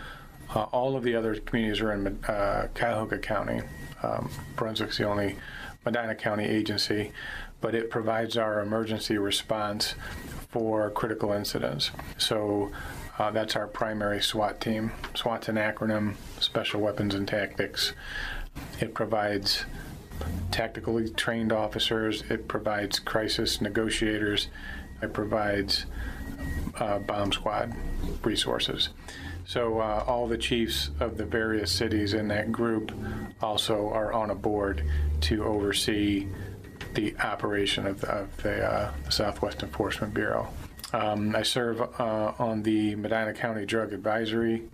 Uh, 0.55 0.65
all 0.65 0.97
of 0.97 1.03
the 1.03 1.15
other 1.15 1.35
communities 1.37 1.81
are 1.81 1.93
in 1.93 2.25
uh, 2.25 2.69
Cuyahoga 2.75 3.19
County. 3.19 3.63
Um, 4.03 4.31
Brunswick's 4.57 4.99
the 4.99 5.09
only 5.09 5.37
Medina 5.85 6.15
County 6.15 6.45
agency, 6.45 7.13
but 7.61 7.75
it 7.75 7.91
provides 7.91 8.37
our 8.37 8.61
emergency 8.61 9.19
response 9.19 9.95
for 10.51 10.91
critical 10.91 11.33
incidents. 11.33 11.91
So 12.19 12.71
uh, 13.19 13.31
that's 13.31 13.57
our 13.57 13.67
primary 13.67 14.23
SWAT 14.23 14.61
team. 14.61 14.93
SWAT's 15.15 15.49
an 15.49 15.57
acronym, 15.57 16.15
Special 16.41 16.81
Weapons 16.81 17.15
and 17.15 17.27
Tactics. 17.29 17.93
It 18.81 18.95
provides 18.95 19.65
tactically 20.51 21.09
trained 21.11 21.53
officers, 21.53 22.23
it 22.31 22.49
provides 22.49 22.99
crisis 22.99 23.61
negotiators, 23.61 24.49
it 25.03 25.13
provides 25.13 25.87
uh, 26.79 26.99
bomb 26.99 27.33
squad 27.33 27.75
resources. 28.23 28.91
So 29.51 29.81
uh, 29.81 30.05
all 30.07 30.29
the 30.29 30.39
chiefs 30.39 30.91
of 31.01 31.17
the 31.17 31.25
various 31.25 31.73
cities 31.73 32.15
in 32.15 32.29
that 32.29 32.53
group 32.53 32.93
also 33.43 33.89
are 33.89 34.13
on 34.13 34.31
a 34.31 34.35
board 34.37 34.85
to 35.23 35.43
oversee 35.43 36.29
the 36.95 37.17
operation 37.19 37.85
of 37.85 38.01
the, 38.01 38.11
of 38.13 38.37
the 38.45 38.65
uh, 38.65 38.93
Southwest 39.09 39.65
Enforcement 39.65 40.15
Bureau. 40.15 40.47
Um, 40.93 41.35
I 41.35 41.43
serve 41.43 41.81
uh, 41.81 42.33
on 42.39 42.63
the 42.63 42.95
Medina 42.95 43.35
County 43.35 43.67
Drug 43.67 43.93
Advisory 43.93 44.69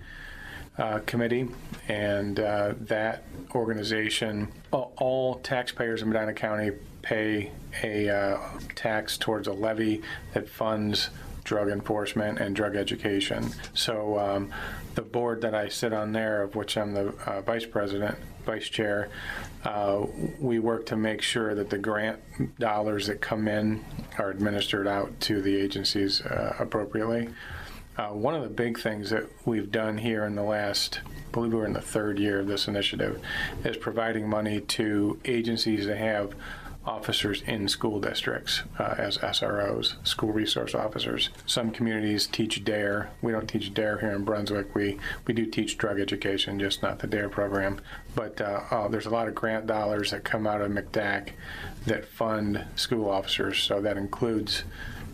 uh, 0.76 0.98
Committee, 1.06 1.48
and 1.88 2.38
uh, 2.38 2.74
that 2.80 3.22
organization, 3.54 4.52
all, 4.72 4.92
all, 4.98 5.36
taxpayers 5.36 6.02
in 6.02 6.10
Medina 6.10 6.34
County 6.34 6.72
pay 7.00 7.50
a 7.82 8.10
uh, 8.10 8.38
tax 8.74 9.16
towards 9.16 9.48
a 9.48 9.54
levy 9.54 10.02
that 10.34 10.50
funds 10.50 11.08
drug 11.46 11.70
enforcement, 11.70 12.40
and 12.40 12.54
drug 12.54 12.76
education. 12.76 13.48
So 13.72 14.18
um, 14.18 14.52
the 14.96 15.02
board 15.02 15.40
that 15.42 15.54
I 15.54 15.68
sit 15.68 15.92
on 15.92 16.12
there, 16.12 16.42
of 16.42 16.56
which 16.56 16.76
I'm 16.76 16.92
the 16.92 17.14
uh, 17.24 17.40
vice 17.40 17.64
president, 17.64 18.18
vice 18.44 18.68
chair, 18.68 19.08
uh, 19.64 20.04
we 20.40 20.58
work 20.58 20.86
to 20.86 20.96
make 20.96 21.22
sure 21.22 21.54
that 21.54 21.70
the 21.70 21.78
grant 21.78 22.18
dollars 22.58 23.06
that 23.06 23.20
come 23.20 23.46
in 23.46 23.84
are 24.18 24.30
administered 24.30 24.88
out 24.88 25.18
to 25.20 25.40
the 25.40 25.56
agencies 25.56 26.20
uh, 26.20 26.56
appropriately. 26.58 27.28
Uh, 27.96 28.08
one 28.08 28.34
of 28.34 28.42
the 28.42 28.48
big 28.48 28.78
things 28.78 29.08
that 29.08 29.24
we've 29.46 29.70
done 29.70 29.96
here 29.96 30.24
in 30.24 30.34
the 30.34 30.42
last, 30.42 31.00
I 31.06 31.30
believe 31.30 31.54
we're 31.54 31.64
in 31.64 31.72
the 31.72 31.80
third 31.80 32.18
year 32.18 32.40
of 32.40 32.46
this 32.46 32.68
initiative, 32.68 33.22
is 33.64 33.76
providing 33.76 34.28
money 34.28 34.60
to 34.60 35.18
agencies 35.24 35.86
that 35.86 35.96
have 35.96 36.34
officers 36.86 37.42
in 37.46 37.68
school 37.68 38.00
districts 38.00 38.62
uh, 38.78 38.94
as 38.96 39.18
SROs, 39.18 39.94
school 40.06 40.32
resource 40.32 40.74
officers. 40.74 41.30
Some 41.46 41.70
communities 41.70 42.26
teach 42.26 42.64
DARE. 42.64 43.10
We 43.20 43.32
don't 43.32 43.48
teach 43.48 43.74
DARE 43.74 43.98
here 43.98 44.12
in 44.12 44.24
Brunswick. 44.24 44.74
We 44.74 44.98
we 45.26 45.34
do 45.34 45.46
teach 45.46 45.76
drug 45.76 46.00
education, 46.00 46.58
just 46.58 46.82
not 46.82 47.00
the 47.00 47.06
DARE 47.06 47.28
program. 47.28 47.80
But 48.14 48.40
uh, 48.40 48.60
uh, 48.70 48.88
there's 48.88 49.06
a 49.06 49.10
lot 49.10 49.28
of 49.28 49.34
grant 49.34 49.66
dollars 49.66 50.12
that 50.12 50.24
come 50.24 50.46
out 50.46 50.60
of 50.60 50.70
McDAC 50.70 51.30
that 51.86 52.06
fund 52.06 52.64
school 52.76 53.08
officers. 53.08 53.58
So 53.58 53.80
that 53.80 53.96
includes 53.96 54.64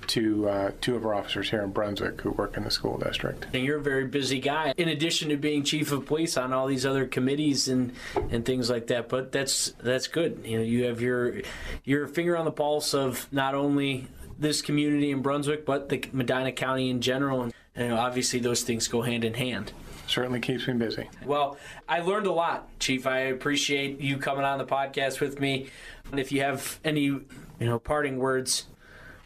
two 0.06 0.48
uh, 0.48 0.72
two 0.80 0.96
of 0.96 1.04
our 1.04 1.14
officers 1.14 1.50
here 1.50 1.62
in 1.62 1.70
Brunswick 1.70 2.20
who 2.20 2.30
work 2.30 2.56
in 2.56 2.64
the 2.64 2.70
school 2.70 2.98
district. 2.98 3.46
And 3.52 3.64
you're 3.64 3.78
a 3.78 3.82
very 3.82 4.06
busy 4.06 4.40
guy, 4.40 4.74
in 4.76 4.88
addition 4.88 5.28
to 5.30 5.36
being 5.36 5.64
chief 5.64 5.92
of 5.92 6.06
police 6.06 6.36
on 6.36 6.52
all 6.52 6.66
these 6.66 6.86
other 6.86 7.06
committees 7.06 7.68
and 7.68 7.92
and 8.30 8.44
things 8.44 8.70
like 8.70 8.88
that. 8.88 9.08
But 9.08 9.32
that's 9.32 9.72
that's 9.82 10.08
good. 10.08 10.42
You 10.44 10.58
know, 10.58 10.64
you 10.64 10.84
have 10.84 11.00
your 11.00 11.42
your 11.84 12.06
finger 12.08 12.36
on 12.36 12.44
the 12.44 12.52
pulse 12.52 12.94
of 12.94 13.28
not 13.32 13.54
only 13.54 14.08
this 14.38 14.62
community 14.62 15.10
in 15.10 15.22
Brunswick, 15.22 15.64
but 15.64 15.88
the 15.88 16.04
Medina 16.12 16.52
County 16.52 16.90
in 16.90 17.00
general. 17.00 17.42
And, 17.42 17.52
and 17.74 17.92
obviously, 17.92 18.38
those 18.40 18.62
things 18.62 18.88
go 18.88 19.02
hand 19.02 19.24
in 19.24 19.34
hand. 19.34 19.72
Certainly 20.08 20.40
keeps 20.40 20.66
me 20.66 20.74
busy. 20.74 21.08
Well, 21.24 21.56
I 21.88 22.00
learned 22.00 22.26
a 22.26 22.32
lot, 22.32 22.68
Chief. 22.78 23.06
I 23.06 23.20
appreciate 23.20 24.00
you 24.00 24.18
coming 24.18 24.44
on 24.44 24.58
the 24.58 24.66
podcast 24.66 25.20
with 25.20 25.40
me. 25.40 25.68
And 26.10 26.20
if 26.20 26.32
you 26.32 26.42
have 26.42 26.78
any, 26.84 27.04
you 27.04 27.24
know, 27.60 27.78
parting 27.78 28.18
words 28.18 28.66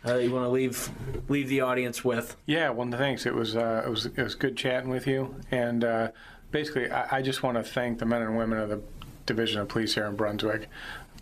uh, 0.07 0.17
you 0.17 0.33
want 0.33 0.45
to 0.45 0.51
leave 0.51 0.91
leave 1.29 1.49
the 1.49 1.61
audience 1.61 2.05
with? 2.05 2.37
Yeah, 2.47 2.71
well, 2.71 2.89
thanks. 2.91 3.27
It 3.27 3.35
was 3.35 3.57
uh, 3.57 3.83
it 3.87 3.91
was 3.91 4.07
it 4.07 4.19
was 4.19 4.35
good 4.35 4.57
chatting 4.57 4.91
with 4.91 5.07
you, 5.07 5.35
and 5.51 5.85
uh, 5.85 6.09
basically, 6.51 6.91
I, 6.91 7.19
I 7.19 7.23
just 7.23 7.43
want 7.43 7.57
to 7.57 7.63
thank 7.63 7.99
the 7.99 8.07
men 8.07 8.23
and 8.23 8.37
women 8.37 8.59
of 8.59 8.69
the 8.69 8.81
Division 9.27 9.61
of 9.61 9.69
Police 9.69 9.95
here 9.95 10.07
in 10.07 10.17
Brunswick. 10.17 10.69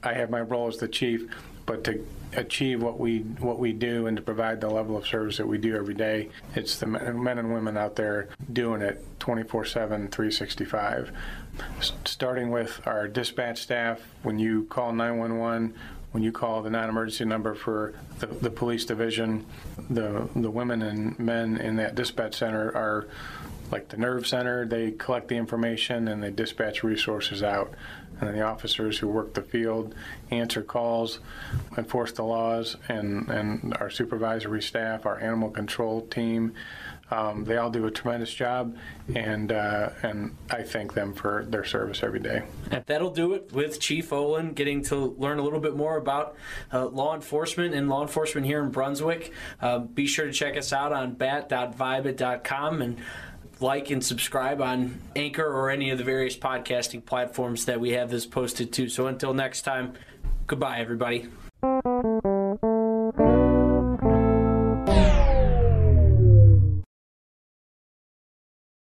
I 0.03 0.13
have 0.13 0.31
my 0.31 0.41
role 0.43 0.69
as 0.69 0.77
the 0.77 0.89
chief, 0.89 1.31
but 1.65 1.85
to 1.85 2.07
achieve 2.37 2.83
what 2.83 2.99
we 2.99 3.21
what 3.21 3.59
we 3.59 3.73
do 3.73 4.07
and 4.07 4.17
to 4.17 4.23
provide 4.23 4.61
the 4.61 4.69
level 4.69 4.97
of 4.97 5.07
service 5.07 5.39
that 5.39 5.47
we 5.47 5.57
do 5.57 5.75
every 5.77 5.95
day, 5.95 6.29
it's 6.55 6.79
the 6.79 6.87
men 6.87 7.39
and 7.39 7.53
women 7.53 7.77
out 7.77 7.97
there 7.97 8.29
doing 8.53 8.83
it 8.83 9.05
24/7, 9.19 10.11
365. 10.11 11.11
Starting 12.05 12.51
with 12.51 12.81
our 12.87 13.09
dispatch 13.09 13.63
staff, 13.63 14.01
when 14.23 14.39
you 14.39 14.65
call 14.65 14.93
911, 14.93 15.75
when 16.15 16.23
you 16.23 16.31
call 16.31 16.63
the 16.63 16.71
non-emergency 16.71 17.25
number 17.25 17.57
for 17.57 17.93
the, 18.21 18.29
the 18.29 18.49
police 18.49 18.85
division, 18.85 19.45
the 19.91 20.29
the 20.37 20.49
women 20.49 20.81
and 20.83 21.19
men 21.19 21.57
in 21.57 21.75
that 21.75 21.97
dispatch 21.97 22.37
center 22.37 22.71
are 22.77 23.09
like 23.73 23.89
the 23.89 23.97
nerve 23.97 24.25
center. 24.25 24.65
They 24.65 24.93
collect 24.93 25.27
the 25.27 25.35
information 25.35 26.07
and 26.07 26.23
they 26.23 26.31
dispatch 26.31 26.85
resources 26.85 27.43
out. 27.43 27.75
And 28.21 28.29
then 28.29 28.37
the 28.37 28.43
officers 28.43 28.99
who 28.99 29.09
work 29.09 29.35
the 29.35 29.43
field 29.43 29.93
answer 30.31 30.63
calls, 30.63 31.19
enforce 31.77 32.13
the 32.13 32.23
laws, 32.23 32.77
and, 32.89 33.29
and 33.29 33.77
our 33.81 33.91
supervisory 33.91 34.63
staff, 34.63 35.07
our 35.07 35.19
animal 35.19 35.51
control 35.51 36.03
team, 36.03 36.55
um, 37.11 37.45
they 37.45 37.57
all 37.57 37.71
do 37.71 37.87
a 37.87 37.91
tremendous 37.91 38.33
job, 38.33 38.77
and 39.15 39.53
uh, 39.53 39.91
and 40.03 40.37
I 40.51 40.63
thank 40.63 40.95
them 40.95 41.13
for 41.13 41.45
their 41.49 41.65
service 41.65 42.03
every 42.03 42.21
day. 42.21 42.43
And 42.71 42.85
that'll 42.87 43.11
do 43.11 43.35
it 43.35 43.53
with 43.53 43.81
Chief 43.81 44.11
Ohlin 44.11 44.55
getting 44.55 44.83
to 44.85 45.15
learn 45.19 45.39
a 45.39 45.43
little 45.43 45.61
bit 45.61 45.77
more 45.77 45.97
about 45.97 46.37
uh, 46.73 46.87
law 46.87 47.15
enforcement 47.15 47.75
and 47.75 47.89
law 47.89 48.03
enforcement 48.03 48.47
here 48.47 48.63
in 48.63 48.71
Brunswick. 48.71 49.33
Uh, 49.61 49.81
be 49.81 50.07
sure 50.07 50.27
to 50.27 50.33
check 50.33 50.57
us 50.57 50.73
out 50.73 50.93
on 50.93 51.13
bat.vibit.com 51.13 52.83
and 52.83 52.99
like 53.61 53.91
and 53.91 54.05
subscribe 54.05 54.61
on 54.61 55.01
Anchor 55.15 55.47
or 55.47 55.71
any 55.71 55.91
of 55.91 55.99
the 55.99 56.05
various 56.05 56.37
podcasting 56.37 57.05
platforms 57.05 57.67
that 57.67 57.81
we 57.81 57.91
have 57.91 58.11
this 58.11 58.27
posted 58.27 58.73
to. 58.73 58.89
So 58.89 59.07
until 59.07 59.35
next 59.35 59.63
time, 59.63 59.95
goodbye, 60.47 60.79
everybody. 60.79 61.29